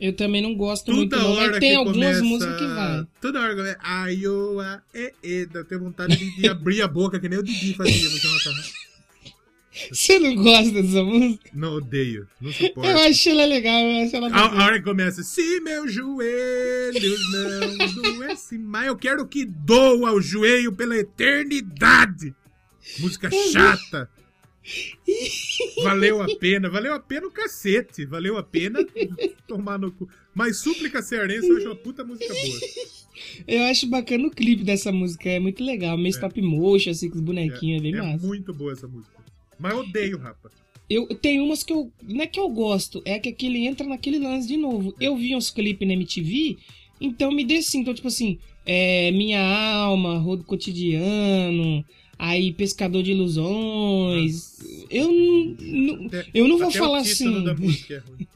[0.01, 2.25] Eu também não gosto muito, Toda não, hora mas tem algumas começa...
[2.25, 3.07] músicas que vai.
[3.21, 3.79] Toda hora que começa...
[3.83, 5.47] Ai, ô, a, é, é.
[5.55, 8.11] Eu tenho vontade de, de abrir a boca, que nem o Didi fazia.
[8.11, 8.63] Você não, tá...
[9.93, 11.51] Você não gosta dessa música?
[11.55, 12.91] não odeio, não suporto.
[12.91, 17.21] Eu acho ela legal, eu acho ela A, a hora que começa, se meus joelhos
[17.31, 22.35] não doessem mais, eu quero que doa o joelho pela eternidade.
[22.99, 24.11] Música chata.
[25.83, 28.79] Valeu a pena, valeu a pena o cacete, valeu a pena
[29.47, 30.09] tomar no cu.
[30.35, 32.61] Mas súplica cearense eu acho uma puta música boa.
[33.47, 35.97] Eu acho bacana o clipe dessa música, é muito legal.
[35.99, 38.27] Meio stop motion, assim, com os bonequinhos, é, bem é massa.
[38.27, 39.15] muito boa essa música.
[39.59, 40.51] Mas eu odeio, rapa.
[40.89, 41.93] Eu tem umas que eu.
[42.03, 44.95] Não é que eu gosto, é que aquele entra naquele lance de novo.
[44.99, 46.57] Eu vi uns clipes na MTV,
[47.01, 47.79] então me desci.
[47.79, 51.85] Então, tipo assim, é, Minha Alma, Rodo Cotidiano,
[52.23, 54.59] aí Pescador de Ilusões.
[54.89, 56.11] Eu não.
[56.33, 57.45] Eu não vou até falar assim.
[57.91, 58.03] é.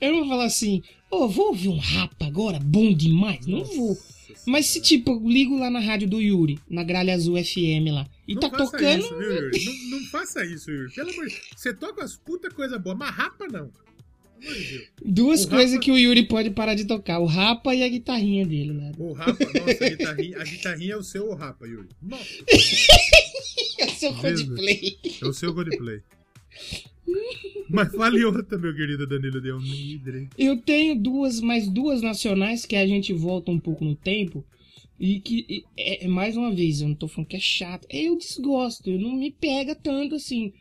[0.00, 3.46] Eu não vou falar assim, ô, vou ouvir um rapa agora, bom demais.
[3.46, 3.96] Não vou.
[4.44, 8.04] Mas se, tipo, eu ligo lá na rádio do Yuri, na Gralha Azul FM lá,
[8.26, 8.98] e não tá tocando.
[8.98, 9.90] Isso, viu?
[9.90, 10.92] Não, não faça isso, Yuri.
[10.92, 11.48] Pelo amor de Deus.
[11.54, 13.70] Você toca as puta coisa boa, mas rapa não.
[15.04, 18.46] Duas O coisas que o Yuri pode parar de tocar: o rapa e a guitarrinha
[18.46, 18.90] dele lá.
[18.98, 21.88] O rapa, nossa, a guitarrinha, a guitarrinha é o seu rapa, Yuri.
[22.02, 22.24] Nossa,
[23.78, 24.20] É seu Jesus.
[24.48, 24.98] Coldplay.
[25.22, 26.00] é o seu Coldplay.
[27.68, 30.28] Mas fale outra, meu querido Danilo de Almeida.
[30.36, 34.44] Eu tenho duas, mais duas nacionais que a gente volta um pouco no tempo.
[34.98, 37.86] E que, e- é, é, mais uma vez, eu não tô falando que é chato.
[37.88, 40.52] Eu desgosto, eu não me pega tanto assim.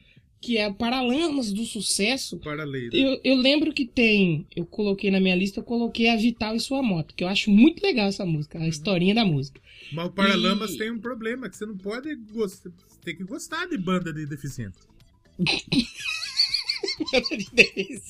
[0.42, 2.38] Que é Paralamas do Sucesso.
[2.40, 2.90] Para a lei.
[2.94, 6.60] Eu, eu lembro que tem, eu coloquei na minha lista, eu coloquei a Vital e
[6.60, 9.60] Sua Moto, que eu acho muito legal essa música, a historinha da música.
[9.92, 12.70] Mas o Paralamas E- tem um problema, que você não pode gostar.
[12.88, 14.78] Você tem que gostar de banda de deficiente.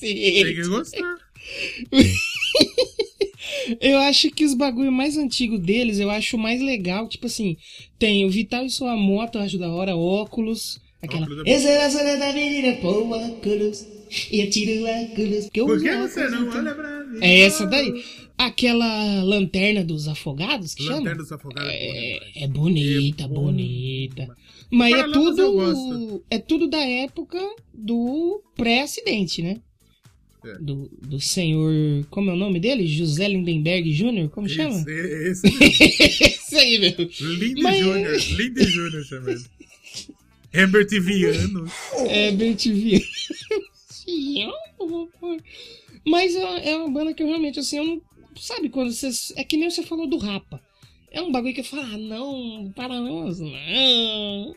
[0.00, 1.16] Tem que gostar.
[3.80, 7.08] Eu acho que os bagulho mais antigos deles, eu acho mais legal.
[7.08, 7.56] Tipo assim,
[7.98, 10.80] tem o Vital e Sua Moto, eu acho da hora, óculos.
[11.02, 11.26] Aquela.
[11.46, 11.50] É.
[11.50, 13.86] Essa é a zona da menina, óculos.
[14.30, 15.44] E tiro o óculos.
[15.44, 16.58] Porque eu Por que você não então.
[16.60, 17.18] olha pra mim?
[17.22, 18.04] É essa daí.
[18.36, 21.22] Aquela lanterna dos afogados, que Lanterna chama?
[21.22, 21.70] dos Afogados.
[21.70, 24.36] É, é bonita, É bonita.
[24.70, 26.24] Mas é tudo.
[26.30, 27.38] É tudo da época
[27.74, 29.58] do pré-acidente, né?
[30.44, 30.54] É.
[30.58, 31.70] Do, do senhor.
[32.08, 32.86] Como é o nome dele?
[32.86, 34.74] José Lindenberg Jr., como chama?
[34.88, 36.24] Esse, esse.
[36.24, 37.08] Esse aí, meu.
[37.38, 38.16] Lindy Mas- Júnior.
[38.38, 39.40] Lindy Júnior chama ele.
[40.52, 41.66] Herbert Viano.
[42.08, 43.04] É, bem te vi.
[46.06, 48.02] Mas é é uma banda que eu realmente, assim, eu não.
[48.36, 49.10] Sabe quando você.
[49.36, 50.60] É que nem você falou do Rapa.
[51.12, 54.54] É um bagulho que eu falo, ah, não, Paralamas, não.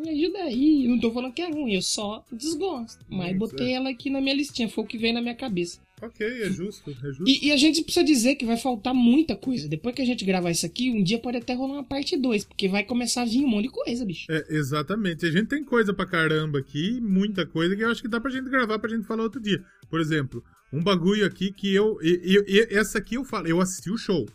[0.00, 0.84] Me ajuda aí.
[0.84, 3.04] Eu não tô falando que é ruim, eu só desgosto.
[3.08, 5.80] Mas Hum, botei ela aqui na minha listinha, foi o que veio na minha cabeça.
[6.02, 7.24] Ok, é justo, é justo.
[7.26, 9.66] E, e a gente precisa dizer que vai faltar muita coisa.
[9.66, 12.44] Depois que a gente gravar isso aqui, um dia pode até rolar uma parte 2,
[12.44, 14.26] porque vai começar a vir um monte de coisa, bicho.
[14.30, 15.24] É, exatamente.
[15.24, 18.30] A gente tem coisa pra caramba aqui, muita coisa que eu acho que dá pra
[18.30, 19.62] gente gravar pra gente falar outro dia.
[19.88, 21.98] Por exemplo, um bagulho aqui que eu.
[22.02, 24.26] e- e- e- essa aqui eu falo, eu assisti o show.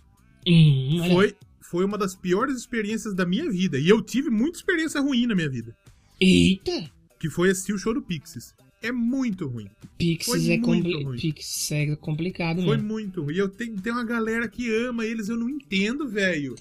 [0.47, 1.03] Hum.
[1.11, 3.77] Foi, foi uma das piores experiências da minha vida.
[3.77, 5.75] E eu tive muita experiência ruim na minha vida.
[6.19, 6.89] Eita!
[7.19, 8.51] Que foi assistir o show do Pixies.
[8.81, 9.69] É muito ruim.
[9.97, 11.17] Pixies é, compli ruim.
[11.19, 12.89] Pixies é complicado Foi mesmo.
[12.89, 13.35] muito ruim.
[13.35, 16.55] E eu tenho, tem uma galera que ama eles, eu não entendo, velho.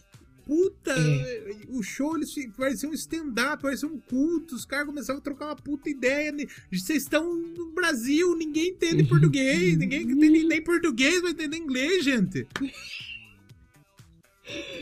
[0.45, 1.53] Puta, É.
[1.69, 4.55] o show eles parecia um stand-up, parecia um culto.
[4.57, 6.33] Os caras começavam a trocar uma puta ideia.
[6.73, 12.47] Vocês estão no Brasil, ninguém entende português, ninguém entende nem português, vai entender inglês, gente.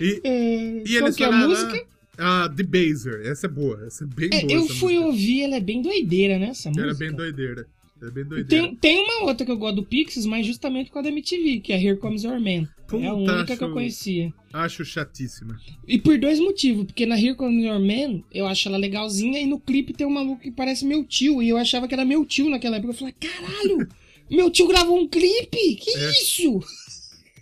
[0.01, 1.87] E, É, e eles é a falaram, música?
[2.19, 4.53] Ah, The Baser, essa é boa, essa é bem É, boa.
[4.53, 5.07] eu fui música.
[5.07, 6.49] ouvir, ela é bem doideira, né?
[6.49, 6.95] Essa Era música.
[7.07, 7.67] bem doideira.
[8.01, 8.67] Era bem doideira.
[8.69, 11.61] Tem, tem uma outra que eu gosto do Pixies, mas justamente por causa da MTV,
[11.61, 12.69] que é Here Comes Your Man.
[12.87, 14.33] Puta, é a única acho, que eu conhecia.
[14.53, 15.59] Acho chatíssima.
[15.87, 16.87] E por dois motivos.
[16.87, 19.41] Porque na Here Comes Your Man, eu acho ela legalzinha.
[19.41, 21.43] E no clipe tem um maluco que parece meu tio.
[21.43, 22.93] E eu achava que era meu tio naquela época.
[22.93, 23.89] Eu falei, caralho,
[24.31, 25.75] meu tio gravou um clipe?
[25.77, 26.11] Que É.
[26.11, 26.61] isso?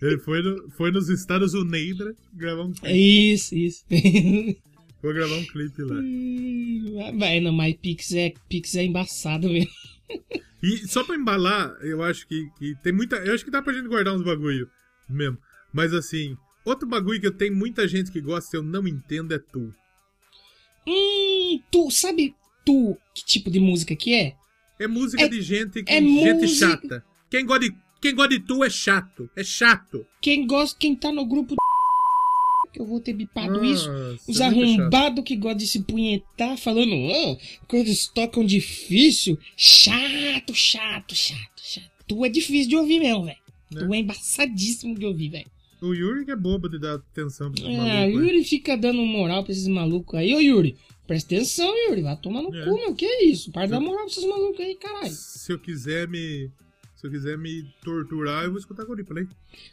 [0.02, 3.32] Ele foi, no- foi nos Estados Unidos gravar um É clipe.
[3.34, 3.84] isso, isso.
[5.00, 5.96] Foi gravar um clipe lá.
[7.18, 9.70] Vai, não, mas Pix é, Pix é embaçado mesmo.
[10.62, 13.16] E só pra embalar, eu acho que, que tem muita.
[13.16, 14.68] Eu acho que dá pra gente guardar uns bagulho
[15.08, 15.38] mesmo.
[15.72, 19.34] Mas assim, outro bagulho que eu tenho muita gente que gosta e eu não entendo
[19.34, 19.72] é tu.
[20.86, 22.34] Hum, tu, sabe
[22.64, 24.34] tu que tipo de música que é?
[24.78, 27.04] É música É- de gente que é gente música- chata.
[27.30, 29.28] Quem gosta, de, quem gosta de tu é chato.
[29.36, 30.06] É chato.
[30.20, 31.56] Quem gosta, quem tá no grupo do
[32.76, 33.90] que eu vou ter bipado isso.
[33.90, 39.38] Nossa, Os é arrombados que gostam de se punhetar falando, oh, quando eles tocam difícil.
[39.56, 41.90] Chato, chato, chato, chato.
[42.06, 43.38] Tu é difícil de ouvir mesmo, velho.
[43.72, 43.80] Né?
[43.86, 45.46] Tu é embaçadíssimo de ouvir, velho.
[45.80, 48.00] O Yuri que é bobo de dar atenção pra esses Ah, malucos.
[48.00, 48.12] aí.
[48.12, 50.34] Yuri fica dando moral pra esses malucos aí.
[50.34, 52.02] Ô, Yuri, presta atenção, Yuri.
[52.02, 52.64] Vai tomar no É.
[52.64, 52.94] cu, meu.
[52.94, 53.50] Que é isso?
[53.52, 55.10] Para de dar moral pra esses malucos aí, caralho.
[55.12, 56.50] Se eu quiser me.
[56.96, 59.28] Se eu quiser me torturar, eu vou escutar Coldplay.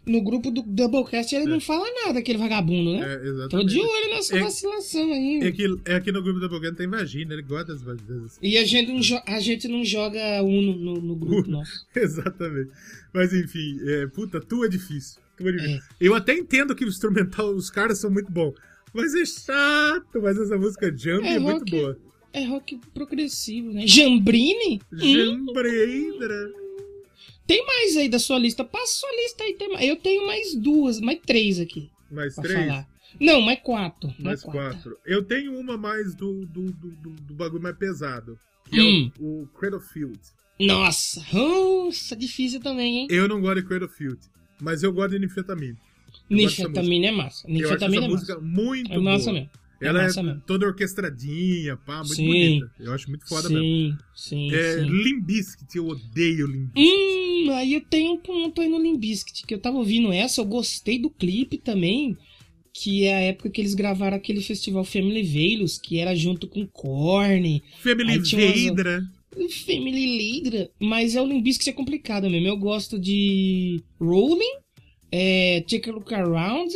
[0.05, 1.47] No grupo do Doublecast ele É.
[1.47, 2.99] não fala nada, aquele vagabundo, né?
[2.99, 3.49] É, exatamente.
[3.49, 5.39] Tô de olho nessa É- vacilação aí.
[5.41, 8.37] É que, é que no grupo da Bogana tem vagina, ele gosta das vaginas.
[8.41, 11.85] E a gente não, a gente não joga Uno no, no grupo nosso.
[11.95, 12.71] Exatamente.
[13.13, 15.21] Mas enfim, é, puta, tu é difícil.
[15.37, 15.75] Tu é difícil.
[15.77, 15.81] É.
[16.01, 18.53] Eu até entendo que o instrumental, os caras são muito bons.
[18.93, 21.97] Mas é chato, mas essa música Jump é, É muito boa.
[22.33, 23.87] É rock progressivo, né?
[23.87, 24.81] Jambrini?
[24.91, 26.62] Hum, Jambreidra.
[27.47, 28.63] Tem mais aí da sua lista.
[28.63, 29.53] Passa sua lista aí.
[29.55, 29.85] Tem mais.
[29.87, 32.59] Eu tenho mais duas, mais três aqui Mais três?
[32.67, 32.87] falar.
[33.19, 34.13] Não, mais quatro.
[34.19, 34.97] Mais quatro.
[35.05, 36.91] Eu tenho uma mais do, do, do,
[37.21, 38.37] do, bagulho mais pesado.
[38.69, 39.11] Que Hum.
[39.15, 40.19] é o, o Cradlefield.
[40.59, 43.07] Nossa, nossa, difícil também, hein?
[43.09, 44.19] Eu não gosto de Cradlefield,
[44.61, 45.55] mas eu gosto de dessa
[46.29, 47.47] Ninfetamina é massa.
[47.49, 48.45] Eu acho essa é música massa.
[48.47, 49.33] muito É massa boa.
[49.39, 49.49] mesmo.
[49.83, 50.41] É Ela é mesmo.
[50.47, 52.27] toda orquestradinha, pá, muito Sim.
[52.27, 52.71] bonita.
[52.79, 53.65] Eu acho muito foda mesmo.
[53.65, 53.97] sim,
[54.49, 54.85] sim, É, sim.
[54.89, 56.79] Limbiskit, eu odeio Limbiskit.
[56.79, 60.45] Hum, aí eu tenho um ponto aí no Limbiskit, que eu tava ouvindo essa, eu
[60.45, 62.17] gostei do clipe também,
[62.73, 66.65] que é a época que eles gravaram aquele festival Family Veilus, que era junto com
[66.65, 69.03] Korn, Family umas- Vedra.
[69.65, 74.59] Family Leader, mas é o Limbiskit é complicado mesmo, eu gosto de Rolling,
[75.11, 76.73] é, Take a Look Around,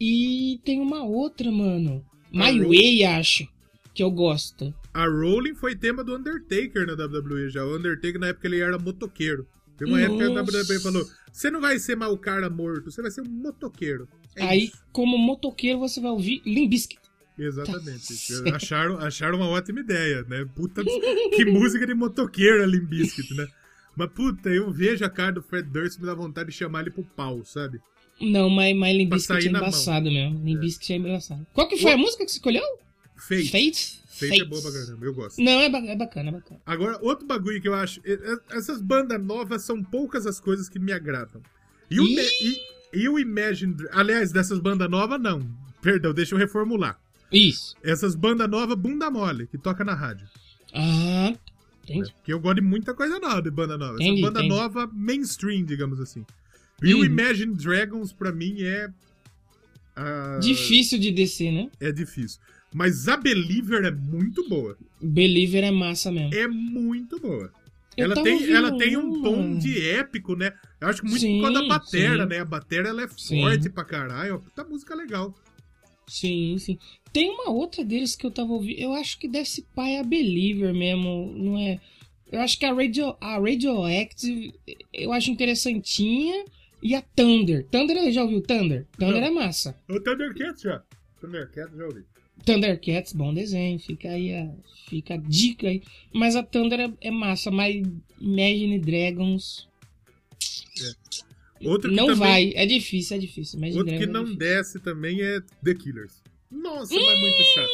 [0.00, 2.68] e tem uma outra, mano, My Rolling?
[2.68, 3.48] Way, acho,
[3.94, 4.74] que eu gosto.
[4.92, 7.64] A Rolling foi tema do Undertaker na WWE já.
[7.64, 9.46] O Undertaker, na época, ele era motoqueiro.
[9.76, 10.58] Tem uma época que a Nossa.
[10.58, 14.08] WWE falou: você não vai ser mal o cara morto, você vai ser um motoqueiro.
[14.34, 14.82] É aí, isso.
[14.92, 16.98] como motoqueiro, você vai ouvir Limbiskit.
[17.38, 18.42] Exatamente.
[18.42, 20.44] Tá acharam, acharam uma ótima ideia, né?
[20.56, 20.82] Puta,
[21.36, 23.46] que música de motoqueiro a Limbiskit, né?
[23.96, 26.90] Mas puta, eu vejo a cara do Fred Durst me dá vontade de chamar ele
[26.90, 27.80] pro pau, sabe?
[28.20, 30.44] Não, mas, mas Limbiskit sair é embaçado mesmo.
[30.44, 30.96] Limbiskit é.
[30.96, 31.46] embaçado.
[31.52, 32.62] Qual que foi O- a música que você escolheu?
[33.16, 33.50] Fate.
[33.50, 33.98] Fate?
[34.08, 35.40] Fate é boa pra caramba, eu gosto.
[35.40, 36.60] Não, é, ba- é bacana, é bacana.
[36.66, 38.00] Agora, outro bagulho que eu acho.
[38.04, 41.40] e- e- Essas bandas novas são poucas as coisas que me agradam.
[41.90, 42.04] E o!
[42.04, 42.58] Me- e,
[42.94, 43.76] e o Imagine.
[43.92, 45.48] Aliás, dessas bandas novas, não.
[45.80, 46.98] Perdão, deixa eu reformular.
[47.30, 47.76] Isso.
[47.84, 50.26] Essas bandas novas, bunda mole, que toca na rádio.
[50.74, 51.32] Ah,
[51.84, 52.10] entendi.
[52.12, 53.94] Porque eu gosto de muita coisa nova de banda nova.
[53.94, 54.54] Entendi, Essa banda entendi.
[54.60, 56.24] nova mainstream, digamos assim.
[56.82, 57.04] E o.
[57.04, 58.88] Imagine Dragons, pra mim, é.
[59.96, 61.70] ah, Difícil de descer, né?
[61.80, 62.40] É difícil.
[62.72, 64.76] Mas a Believer é muito boa.
[65.00, 66.34] Believer é massa mesmo.
[66.34, 67.50] É muito boa.
[67.96, 70.52] Eu ela tem, ouvindo ela tem um tom de épico, né?
[70.80, 72.28] Eu acho que muito Sim, por causa da batera, sim.
[72.28, 72.38] né?
[72.38, 73.40] A batera ela é Sim.
[73.40, 74.38] forte pra caralho.
[74.40, 75.34] Puta música legal.
[76.06, 76.78] Sim, sim.
[77.12, 78.78] Tem uma outra deles que eu tava ouvindo.
[78.78, 81.80] Eu acho que desse pai é a Believer mesmo, não é?
[82.30, 84.52] Eu acho que a Radio, a Radioactive
[84.92, 86.44] eu acho interessantinha.
[86.82, 87.66] E a Thunder.
[87.70, 88.86] Thunder, já ouviu Thunder?
[88.98, 89.26] Thunder Não.
[89.28, 89.78] é massa.
[89.88, 90.82] O Thundercats já.
[91.20, 92.04] Thundercats já ouvi.
[92.44, 93.78] Thundercats, bom desenho.
[93.80, 94.50] Fica aí a,
[94.88, 95.82] fica a dica aí.
[96.14, 97.74] Mas a Thunder é, é massa, mas
[98.20, 99.68] Imagine Dragons.
[101.64, 103.58] Outro que não também- vai, é difícil, é difícil.
[103.58, 104.38] Imagine Outro que Dragons é não difícil.
[104.56, 106.22] desce também é The Killers.
[106.50, 107.70] Nossa, mas é muito chato.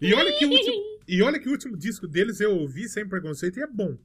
[0.00, 3.06] E olha que o último, e olha que o último disco deles eu ouvi sem
[3.06, 3.96] preconceito e é bom.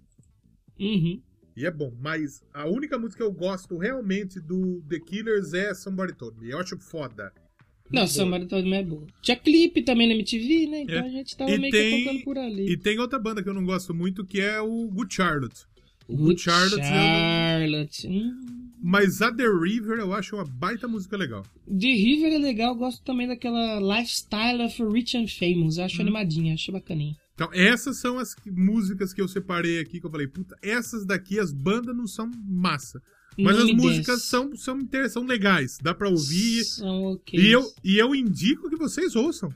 [0.80, 1.22] Uhum.
[1.56, 5.74] E é bom, mas a única música que eu gosto realmente do The Killers é
[5.74, 6.50] Somebody Told Me.
[6.50, 7.32] Eu acho foda.
[7.92, 8.08] Não.
[8.08, 9.06] Somebody Told Me é boa.
[9.22, 10.82] Tinha clipe também na MTV, né?
[10.82, 11.00] Então É.
[11.02, 12.72] a gente tava E meio tem- que tocando por ali.
[12.72, 15.62] E tem outra banda que eu não gosto muito que é o Good Charlotte.
[16.08, 18.08] O Good Good Charlotte, não- Charlotte.
[18.08, 18.70] Hum.
[18.82, 21.44] mas a The River eu acho uma baita música legal.
[21.68, 25.78] The River é legal, eu gosto também daquela Lifestyle of Rich and Famous.
[25.78, 26.02] Eu acho Hum.
[26.02, 27.16] animadinha, acho bacaninha.
[27.34, 31.40] Então, essas são as músicas que eu separei aqui, que eu falei, puta, essas daqui,
[31.40, 33.02] as bandas não são massa.
[33.38, 34.80] Mas Não as músicas são, são,
[35.10, 36.64] são legais, dá pra ouvir.
[36.64, 37.20] São.
[37.32, 39.52] E eu, e eu indico que vocês ouçam.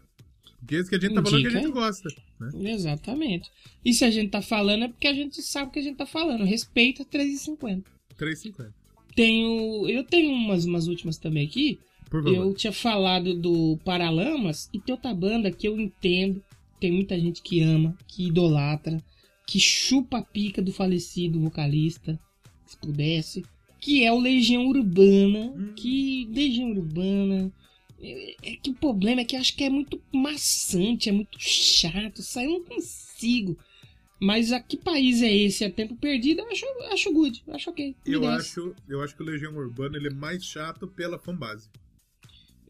[0.60, 2.10] Porque esse que a gente tá falando que a Indica gente gosta.
[2.40, 2.72] Né?
[2.74, 3.50] Exatamente.
[3.86, 5.98] E se a gente tá falando é porque a gente sabe o que a gente
[5.98, 6.44] tá falando.
[6.44, 7.84] Respeita 3,50.
[8.20, 8.74] 3,50.
[9.16, 9.88] Tenho.
[9.88, 11.80] Eu tenho umas, umas últimas também aqui.
[12.10, 12.36] Por favor.
[12.36, 16.42] Eu tinha falado do Paralamas e tem outra banda que eu entendo.
[16.80, 19.02] Tem muita gente que ama, que idolatra,
[19.48, 22.20] que chupa a pica do falecido vocalista,
[22.66, 23.44] se pudesse.
[23.80, 25.54] Que é o Legião Urbana.
[25.56, 25.74] Hum.
[25.76, 27.52] Que Legião Urbana.
[28.00, 31.38] É é que o problema é que eu acho que é muito maçante, é muito
[31.40, 32.22] chato.
[32.22, 33.58] Isso aí eu não consigo.
[34.20, 35.64] Mas a que país é esse?
[35.64, 36.42] É tempo perdido?
[36.42, 37.96] Eu acho, acho good, eu acho ok.
[38.06, 41.70] Eu acho, eu acho que o Legião Urbana ele é mais chato pela fanbase.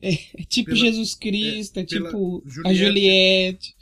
[0.02, 0.12] É
[0.48, 3.76] tipo pela- Jesus Cristo, é, pela tipo a Juliette.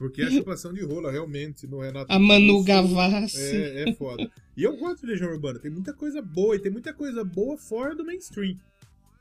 [0.00, 2.06] Porque a chupação de rola realmente é nada.
[2.08, 3.36] a Manu Gavassi.
[3.38, 4.30] É, é foda.
[4.56, 5.58] E eu gosto de Legião Urbana.
[5.58, 8.56] Tem muita coisa boa e tem muita coisa boa fora do mainstream.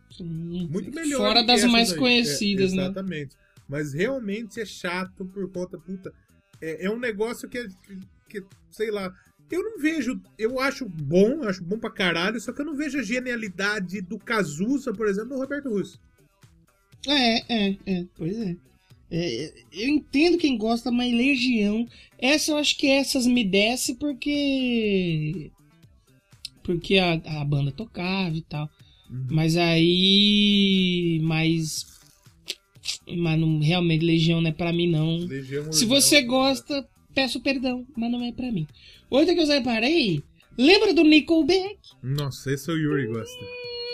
[0.09, 0.69] Sim.
[0.71, 1.17] Muito melhor.
[1.17, 1.99] Fora do das mais aí.
[1.99, 2.84] conhecidas, É, né?
[2.84, 3.36] Exatamente.
[3.67, 6.13] Mas realmente é chato por conta, puta.
[6.61, 7.67] É, é um negócio que, é,
[8.30, 9.13] que, sei lá.
[9.51, 10.17] Eu não vejo.
[10.38, 14.17] Eu acho bom, acho bom pra caralho, só que eu não vejo a genialidade do
[14.17, 15.99] Cazuza, por exemplo, no Roberto Russo.
[17.05, 18.55] É, é, é, pois é.
[19.12, 21.88] É, Eu entendo quem gosta, mas Legião.
[22.18, 25.51] Essa eu acho que essas me desce porque.
[26.64, 28.70] Porque a, a banda tocava e tal.
[29.10, 29.28] Uhum.
[29.32, 31.20] Mas aí.
[31.24, 31.88] Mas.
[33.07, 35.18] Mas não, realmente Legião não é pra mim, não.
[35.18, 38.68] Legião Se você gosta, peço perdão, mas não é pra mim.
[39.10, 40.22] Outra que eu separei.
[40.57, 41.80] Lembra do Nickelback?
[42.03, 43.45] Nossa, esse é o Yuri gosta.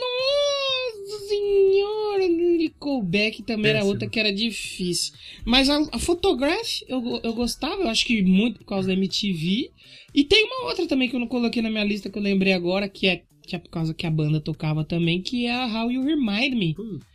[0.01, 3.91] Nossa senhora, Nickelback também era Péssimo.
[3.93, 5.13] outra que era difícil.
[5.45, 9.71] Mas a, a Photograph eu, eu gostava, eu acho que muito por causa da MTV.
[10.13, 12.53] E tem uma outra também que eu não coloquei na minha lista que eu lembrei
[12.53, 15.65] agora, que é, que é por causa que a banda tocava também, que é a
[15.67, 16.73] How You Remind Me.
[16.73, 17.05] Putz.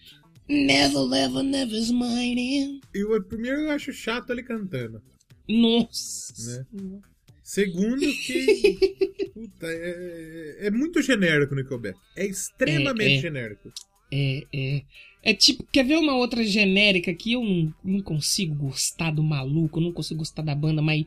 [0.49, 2.81] Never, never, never smiling.
[2.95, 5.01] E o primeiro eu acho chato ele cantando.
[5.49, 6.67] Nossa.
[7.43, 8.79] Segundo que.
[9.35, 11.99] puta, é, é muito genérico o Nickelback.
[12.17, 13.21] É extremamente É, é.
[13.21, 13.73] genérico.
[14.13, 14.83] É, é.
[15.23, 19.79] É tipo, quer ver uma outra genérica que eu não, não consigo gostar do maluco,
[19.79, 21.05] eu não consigo gostar da banda, mas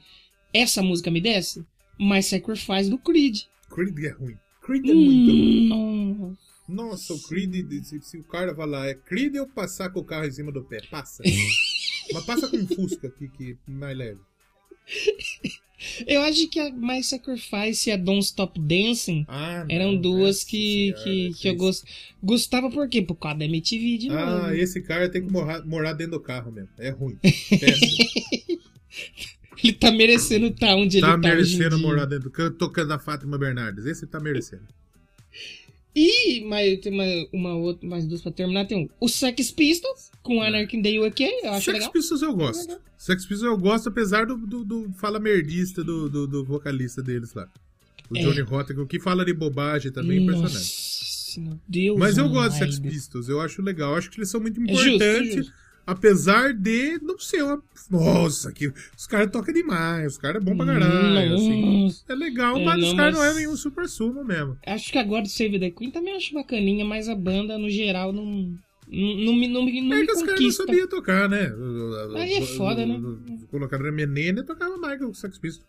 [0.54, 1.66] essa música me desce?
[2.00, 3.42] My Sacrifice do Creed.
[3.70, 4.38] Creed é ruim.
[4.62, 5.72] Creed é muito ruim.
[5.72, 6.54] Hum, nossa.
[6.68, 10.26] Nossa, o Creed, se, se o cara falar é Creed eu passar com o carro
[10.26, 11.24] em cima do pé, passa.
[12.14, 14.20] Mas passa com um Fusca que, que mais leve.
[16.08, 20.44] Eu acho que a My Sacrifice e a Don't Stop Dancing Ah, eram não, duas
[20.44, 21.84] que, que, que eu gost...
[22.22, 23.02] gostava por quê?
[23.02, 24.46] Por causa da MTV de novo.
[24.46, 26.70] Ah, esse cara tem que morar, morar dentro do carro mesmo.
[26.78, 27.18] É ruim.
[29.64, 32.52] Ele tá merecendo estar onde tá ele tá em merecendo morar dentro do carro.
[32.52, 33.86] Tocando a Fátima Bernardes.
[33.86, 34.64] Esse tá merecendo.
[35.96, 38.66] E mas tem uma, uma outra, mais duas pra terminar.
[38.66, 41.92] Tem um, o Sex Pistols com Anarchy in the UK, eu acho Sex legal.
[41.92, 42.82] Pistols eu gosto.
[42.98, 47.34] Sex Pistols eu gosto, apesar do, do, do fala merdista do, do, do vocalista deles
[47.34, 47.48] lá.
[48.10, 48.22] O É.
[48.22, 50.54] Johnny Rotten, o que fala de bobagem também é impressionante.
[50.56, 52.00] Nossa, meu Deus.
[52.00, 52.80] Mas eu gosto de Sex.
[52.80, 53.92] Pistols, eu acho legal.
[53.92, 55.54] Eu acho que eles são muito É justo, importantes, é justo.
[55.86, 57.62] Apesar de não ser uma.
[57.90, 58.68] Nossa, que
[58.98, 61.36] os caras tocam demais, os caras é bom pra caralho.
[61.36, 61.94] assim.
[62.08, 64.58] É legal, É, mas não, os caras não mas- é nenhum super sumo mesmo.
[64.66, 68.12] Acho que agora o Save the Queen também acho bacaninha, mas a banda, no geral,
[68.14, 68.56] não, não,
[68.88, 71.52] não me, não, não é que os caras não sabiam tocar, né?
[72.16, 73.00] Aí é foda, né?
[73.52, 75.66] Colocaram a menina e tocava o Sex Pistols.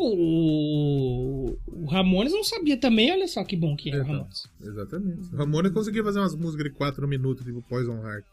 [0.00, 4.12] O, o Ramones não sabia também, olha só que bom que era o Então.
[4.14, 4.46] Ramones.
[4.62, 5.34] Exatamente.
[5.34, 8.24] O Ramona conseguia fazer umas músicas de 4 minutos, tipo Poison Heart.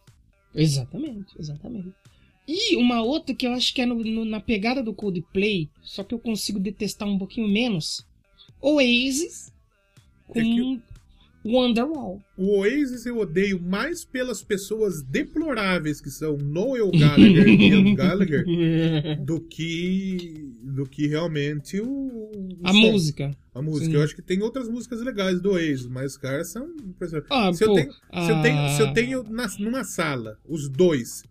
[0.56, 1.90] Exatamente, exatamente.
[2.48, 6.04] E uma outra que eu acho que é no- no- na pegada do Coldplay, só
[6.04, 8.06] que eu consigo detestar um pouquinho menos.
[8.62, 9.52] Oasis
[10.28, 10.82] com É que-
[11.46, 12.20] Wonderwall.
[12.38, 18.46] O Oasis eu odeio mais pelas pessoas deploráveis que são Noel Gallagher e Ian Gallagher
[19.24, 22.32] do que do que realmente o,
[22.64, 23.32] A som, música.
[23.54, 23.86] a música.
[23.92, 23.94] Sim.
[23.96, 27.30] Eu acho que tem outras músicas legais do Oasis, mas os caras são impressionantes.
[27.32, 30.38] Ah, se, eu pô, tenho, se eu tenho, se eu ah, tenho na- numa sala
[30.50, 31.24] os dois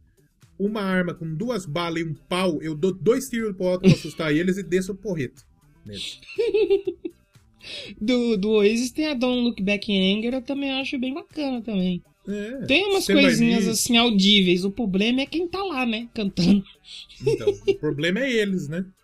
[0.58, 3.90] uma arma com duas balas e um pau, eu dou dois tiros pro alto pra
[3.90, 5.42] assustar eles e desço o porrete.
[5.84, 6.20] neles.
[8.00, 11.60] Do, do Oasis tem a Don't Look Back in Anger, eu também acho bem bacana
[11.62, 12.02] também.
[12.26, 14.64] É, Tem umas coisinhas assim audíveis.
[14.64, 16.08] O problema é quem tá lá, né?
[16.14, 16.64] Cantando.
[17.20, 18.84] Então, o problema é eles, né?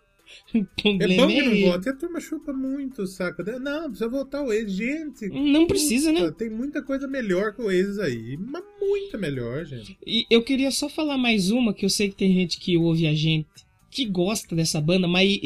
[0.53, 1.65] É bom que não ele.
[1.65, 1.87] vote.
[1.89, 3.41] A turma chupa muito o saco.
[3.43, 3.59] dela.
[3.59, 4.71] Não, precisa votar o ex.
[4.71, 6.31] Gente, Não precisa, puta, né?
[6.37, 8.37] Tem muita coisa melhor que o ex aí.
[8.37, 9.97] Mas muita melhor, gente.
[10.05, 13.07] E eu queria só falar mais uma, que eu sei que tem gente que ouve
[13.07, 13.47] a gente
[13.91, 15.37] que gosta dessa banda, mas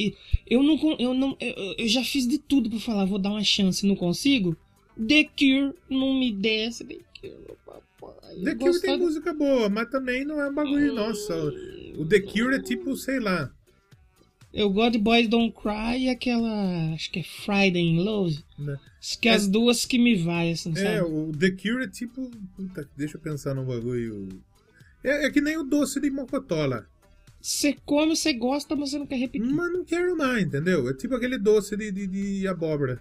[0.48, 3.86] eu não eu não eu, já fiz de tudo pra falar, vou dar uma chance,
[3.86, 4.56] não consigo.
[4.96, 6.86] The Cure não me desce.
[6.86, 8.36] The Cure, meu papai.
[8.44, 11.36] The Cure tem música boa, mas também não é um bagulho, nossa.
[11.98, 13.52] O The Cure é tipo, sei lá.
[14.54, 16.94] Eu gosto de Boys Don't Cry e aquela.
[16.94, 18.40] Acho que é Friday in Love.
[18.58, 18.80] Né?
[19.02, 21.02] Acho que é as duas que me vai, assim, É, sabe?
[21.02, 22.32] o The Cure é tipo.
[22.56, 24.30] Puta, deixa eu pensar num bagulho.
[25.04, 26.86] É, é que nem o doce de mocotó lá.
[27.46, 29.48] Você come, você gosta, mas você não quer repetir.
[29.48, 30.90] Mas não quero mais, entendeu?
[30.90, 33.00] É tipo aquele doce de, de, de abóbora.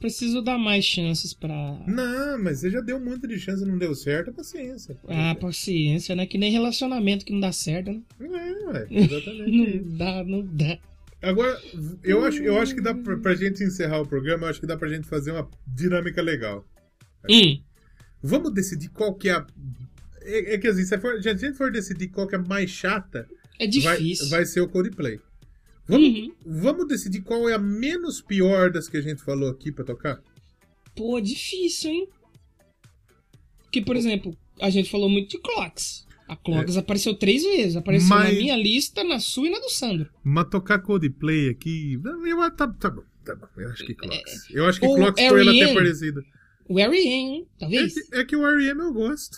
[0.00, 1.54] Preciso dar mais chances pra.
[1.86, 4.96] Não, mas você já deu um monte de chance e não deu certo, paciência.
[5.06, 6.24] Ah, paciência, né?
[6.26, 8.00] Que nem relacionamento que não dá certo, né?
[8.18, 9.50] É, ué, exatamente
[9.84, 10.78] Não dá, não dá.
[11.20, 11.60] Agora,
[12.02, 14.66] eu acho, eu acho que dá pra, pra gente encerrar o programa, eu acho que
[14.66, 16.66] dá pra gente fazer uma dinâmica legal.
[17.28, 17.60] Hum,
[18.22, 19.46] Vamos decidir qual que é a.
[20.24, 22.42] É, é que assim, se, for, se a gente for decidir qual que é a
[22.42, 24.28] mais chata, é vai, difícil.
[24.30, 25.20] vai ser o Coldplay.
[25.86, 26.34] Vamos, Uhum.
[26.46, 30.18] vamos decidir qual é a menos pior das que a gente falou aqui pra tocar?
[30.96, 32.08] Pô, difícil, hein?
[33.64, 36.06] Porque, por exemplo, a gente falou muito de Clocks.
[36.26, 37.76] A Clocks apareceu três vezes.
[37.76, 40.08] Apareceu Mas- na minha lista, na sua e na do Sandro.
[40.22, 42.00] Mas tocar Coldplay aqui.
[42.02, 43.46] Eu, tá, tá bom, tá bom.
[43.56, 44.50] Eu acho que Clocks.
[44.50, 46.24] Eu acho que Ou Clocks por ela ter aparecido.
[46.66, 47.92] O R.E.M., É talvez?
[48.08, 48.80] que, é que o R.E.M.
[48.80, 49.36] eu gosto.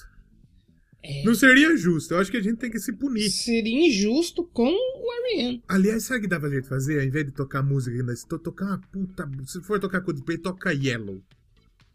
[1.08, 1.22] É.
[1.24, 2.14] Não seria justo.
[2.14, 3.30] Eu acho que a gente tem que se punir.
[3.30, 5.62] Seria injusto com o R.E.M.
[5.68, 6.98] Aliás, sabe o que dá pra gente fazer?
[6.98, 9.30] Ao invés de tocar música ainda, se to- tocar uma puta.
[9.46, 11.22] Se for tocar Coldplay, toca Yellow.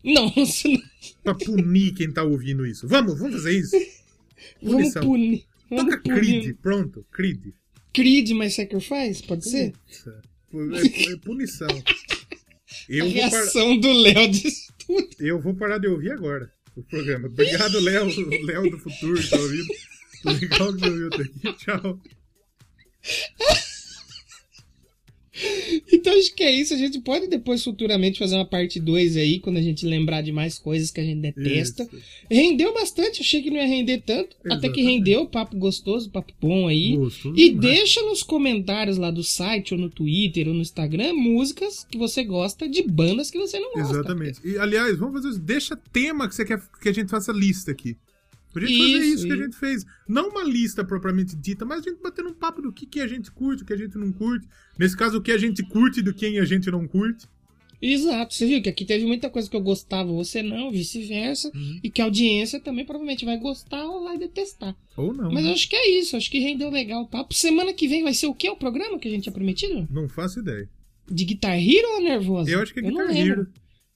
[0.03, 0.81] Nossa, não.
[1.23, 2.87] Pra punir quem tá ouvindo isso.
[2.87, 3.75] Vamos, vamos fazer isso?
[4.61, 5.03] vamos Punição.
[5.03, 5.43] punir.
[5.69, 6.41] Vamos Toca Creed.
[6.43, 6.57] punir.
[6.61, 7.53] Pronto, Creed.
[7.93, 9.73] Creed mais Sacrifice, pode ser?
[10.53, 11.67] É, é punição.
[12.87, 14.49] Eu a vou, par- reação do Léo de
[14.85, 15.07] tudo.
[15.19, 16.49] eu vou parar de ouvir agora
[16.81, 17.27] o programa.
[17.27, 18.07] Obrigado, Léo.
[18.45, 19.73] Léo do futuro, tá ouvindo?
[20.25, 21.53] Legal que você ouviu até aqui.
[21.57, 21.99] Tchau.
[25.91, 26.73] Então acho que é isso.
[26.73, 30.31] A gente pode depois futuramente fazer uma parte 2 aí, quando a gente lembrar de
[30.31, 31.83] mais coisas que a gente detesta.
[31.83, 32.03] Isso.
[32.29, 34.35] Rendeu bastante, achei que não ia render tanto.
[34.45, 34.81] Até que Exatamente.
[34.83, 36.95] rendeu, papo gostoso, papo bom aí.
[36.95, 37.75] Gostoso E demais.
[37.75, 42.23] deixa nos comentários lá do site, ou no Twitter, ou no Instagram, músicas que você
[42.23, 43.93] gosta de bandas que você não gosta.
[43.93, 44.39] Exatamente.
[44.43, 45.39] E, aliás, vamos fazer isso.
[45.39, 47.95] Deixa tema que você quer que a gente faça lista aqui.
[48.51, 49.43] Pra gente fazer Isso, isso que a isso.
[49.43, 49.85] gente fez.
[50.07, 53.07] Não uma lista propriamente dita, mas a gente batendo um papo do que, que a
[53.07, 54.47] gente curte, o que a gente não curte.
[54.77, 57.27] Nesse caso, o que a gente curte e do quem a gente não curte.
[57.81, 61.51] Exato, você viu que aqui teve muita coisa que eu gostava, você não, vice-versa.
[61.55, 61.79] Uhum.
[61.83, 64.75] E que a audiência também provavelmente vai gostar ou vai detestar.
[64.95, 65.31] Ou não.
[65.31, 65.49] Mas né?
[65.49, 67.33] eu acho que é isso, acho que rendeu legal o papo.
[67.33, 69.87] Semana que vem vai ser o que o programa que a gente tinha prometido?
[69.89, 70.69] Não faço ideia.
[71.09, 72.51] De Guitar Hero ou Nervosa?
[72.51, 73.17] Eu acho que é Guitar.
[73.17, 73.47] Hero.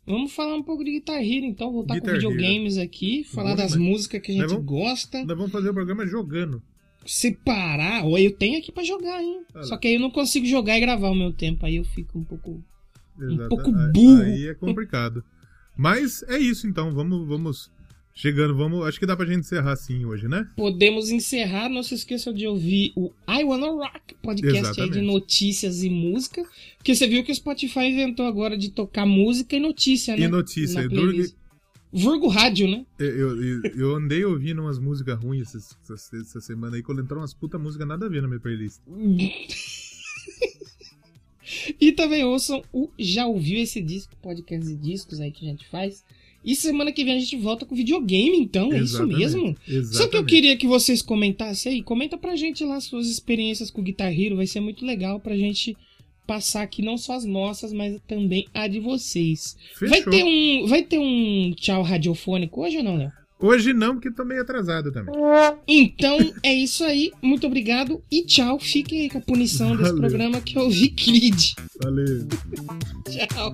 [0.07, 3.71] Vamos falar um pouco de Guitar Hero, então, voltar Guitar com videogames aqui, falar das
[3.75, 6.61] mas- músicas que a gente Nós vamos- gosta, Nós vamos fazer o programa jogando.
[7.05, 8.03] separar.
[8.05, 9.41] Ou eu tenho aqui pra jogar, hein?
[9.53, 9.63] Ah.
[9.63, 12.17] Só que aí eu não consigo jogar e gravar ao meu tempo, aí eu fico
[12.19, 12.63] um pouco.
[13.19, 13.47] Exato.
[13.49, 14.21] pouco Aí- burro.
[14.23, 15.23] Aí é complicado.
[15.77, 16.91] Mas é isso então.
[16.93, 17.71] Vamos, vamos
[18.15, 18.55] chegando.
[18.55, 18.85] Vamos.
[18.87, 20.47] Acho que dá pra gente encerrar assim hoje, né?
[20.55, 25.01] Podemos encerrar, não se esqueçam de ouvir o I Wanna Rock podcast aí de Exatamente.
[25.01, 26.43] notícias e música.
[26.77, 30.25] Porque você viu que o Spotify inventou agora de tocar música e notícia, né?
[30.25, 30.81] E notícia.
[30.81, 31.35] Na playlist.
[31.91, 32.85] Vurgo Rádio, né?
[32.99, 37.21] Eu, eu, eu andei ouvindo umas músicas ruins essa, essa, essa semana aí, quando entrou
[37.21, 38.81] umas puta músicas nada a ver na minha playlist.
[41.79, 45.67] E também ouçam o Já Ouviu Esse Disco, podcast de discos aí que a gente
[45.67, 46.03] faz.
[46.45, 49.57] E semana que vem a gente volta com videogame, então, é isso Exatamente, mesmo?
[49.67, 49.95] Exatamente.
[49.97, 53.81] Só que eu queria que vocês comentassem aí, comenta pra gente lá suas experiências com
[53.81, 55.75] o Guitar Hero, vai ser muito legal pra gente
[56.27, 59.57] passar aqui não só as nossas, mas também a de vocês.
[59.79, 60.11] Vai Fechou.
[60.11, 63.11] ter um, vai ter um tchau radiofônico hoje ou não, Léo?
[63.39, 65.13] Hoje não, porque tô meio atrasado também.
[65.67, 68.59] Então é isso aí, muito obrigado e tchau.
[68.59, 69.97] Fiquem aí com a punição desse Valeu.
[69.99, 71.51] programa que eu vi Creed.
[71.83, 72.27] Valeu.
[73.09, 73.53] Tchau.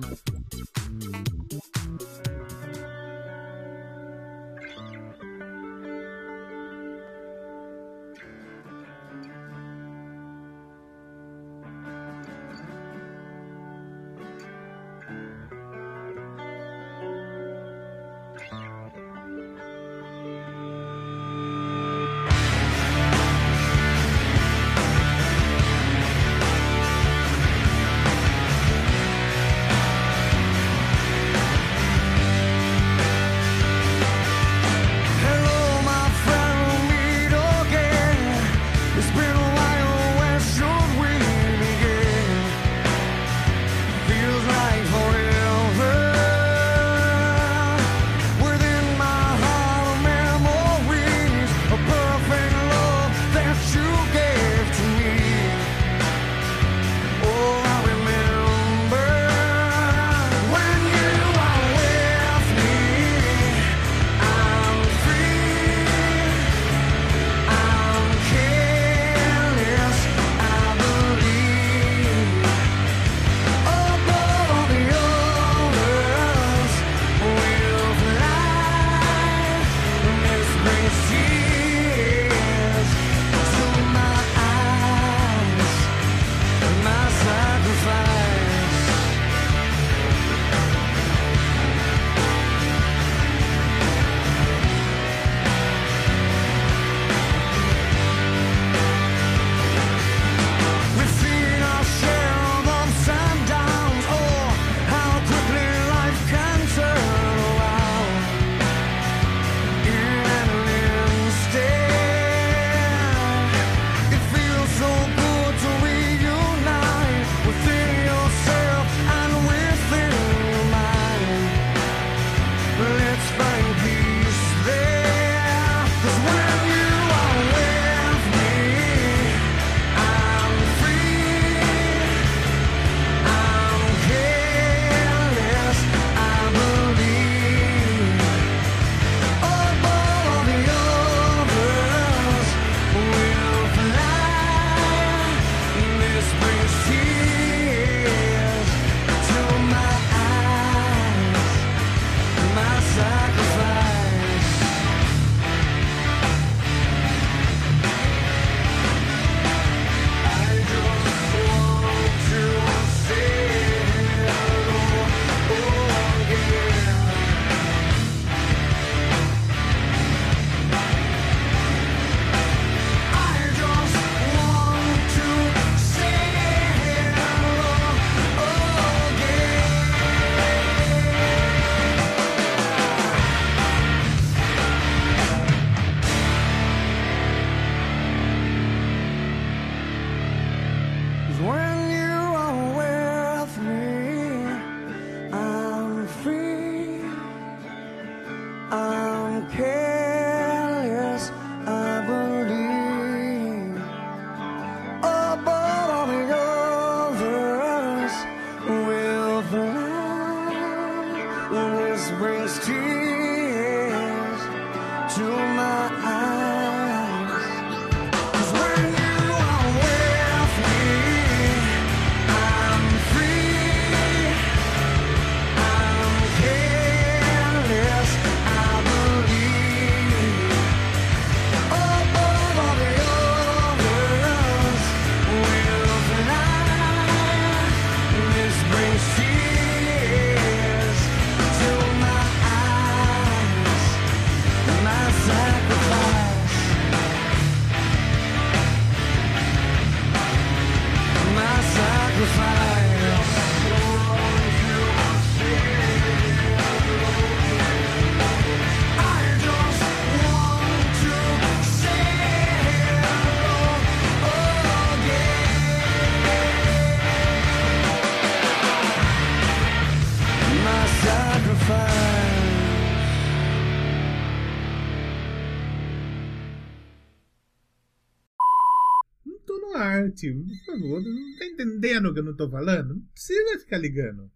[280.30, 282.94] Por favor, não tá entendendo o que eu não tô falando?
[282.94, 284.30] Não precisa ficar ligando.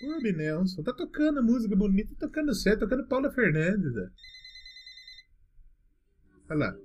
[0.00, 3.92] Pô, Nelson, tá tocando música bonita, tá tocando certo, tá tocando Paula Fernandes.
[3.96, 4.08] ó.
[6.50, 6.76] Olha lá.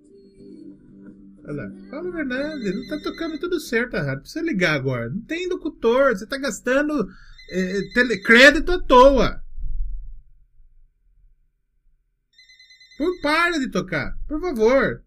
[1.46, 1.72] Olha lá.
[1.90, 4.22] Paula Fernandes, não tá tocando tudo certo a rádio.
[4.22, 5.10] Precisa ligar agora.
[5.10, 7.08] Não tem locutor, você tá gastando
[7.50, 9.42] eh, telecrédito à toa.
[12.98, 15.04] Por, para de tocar, por favor.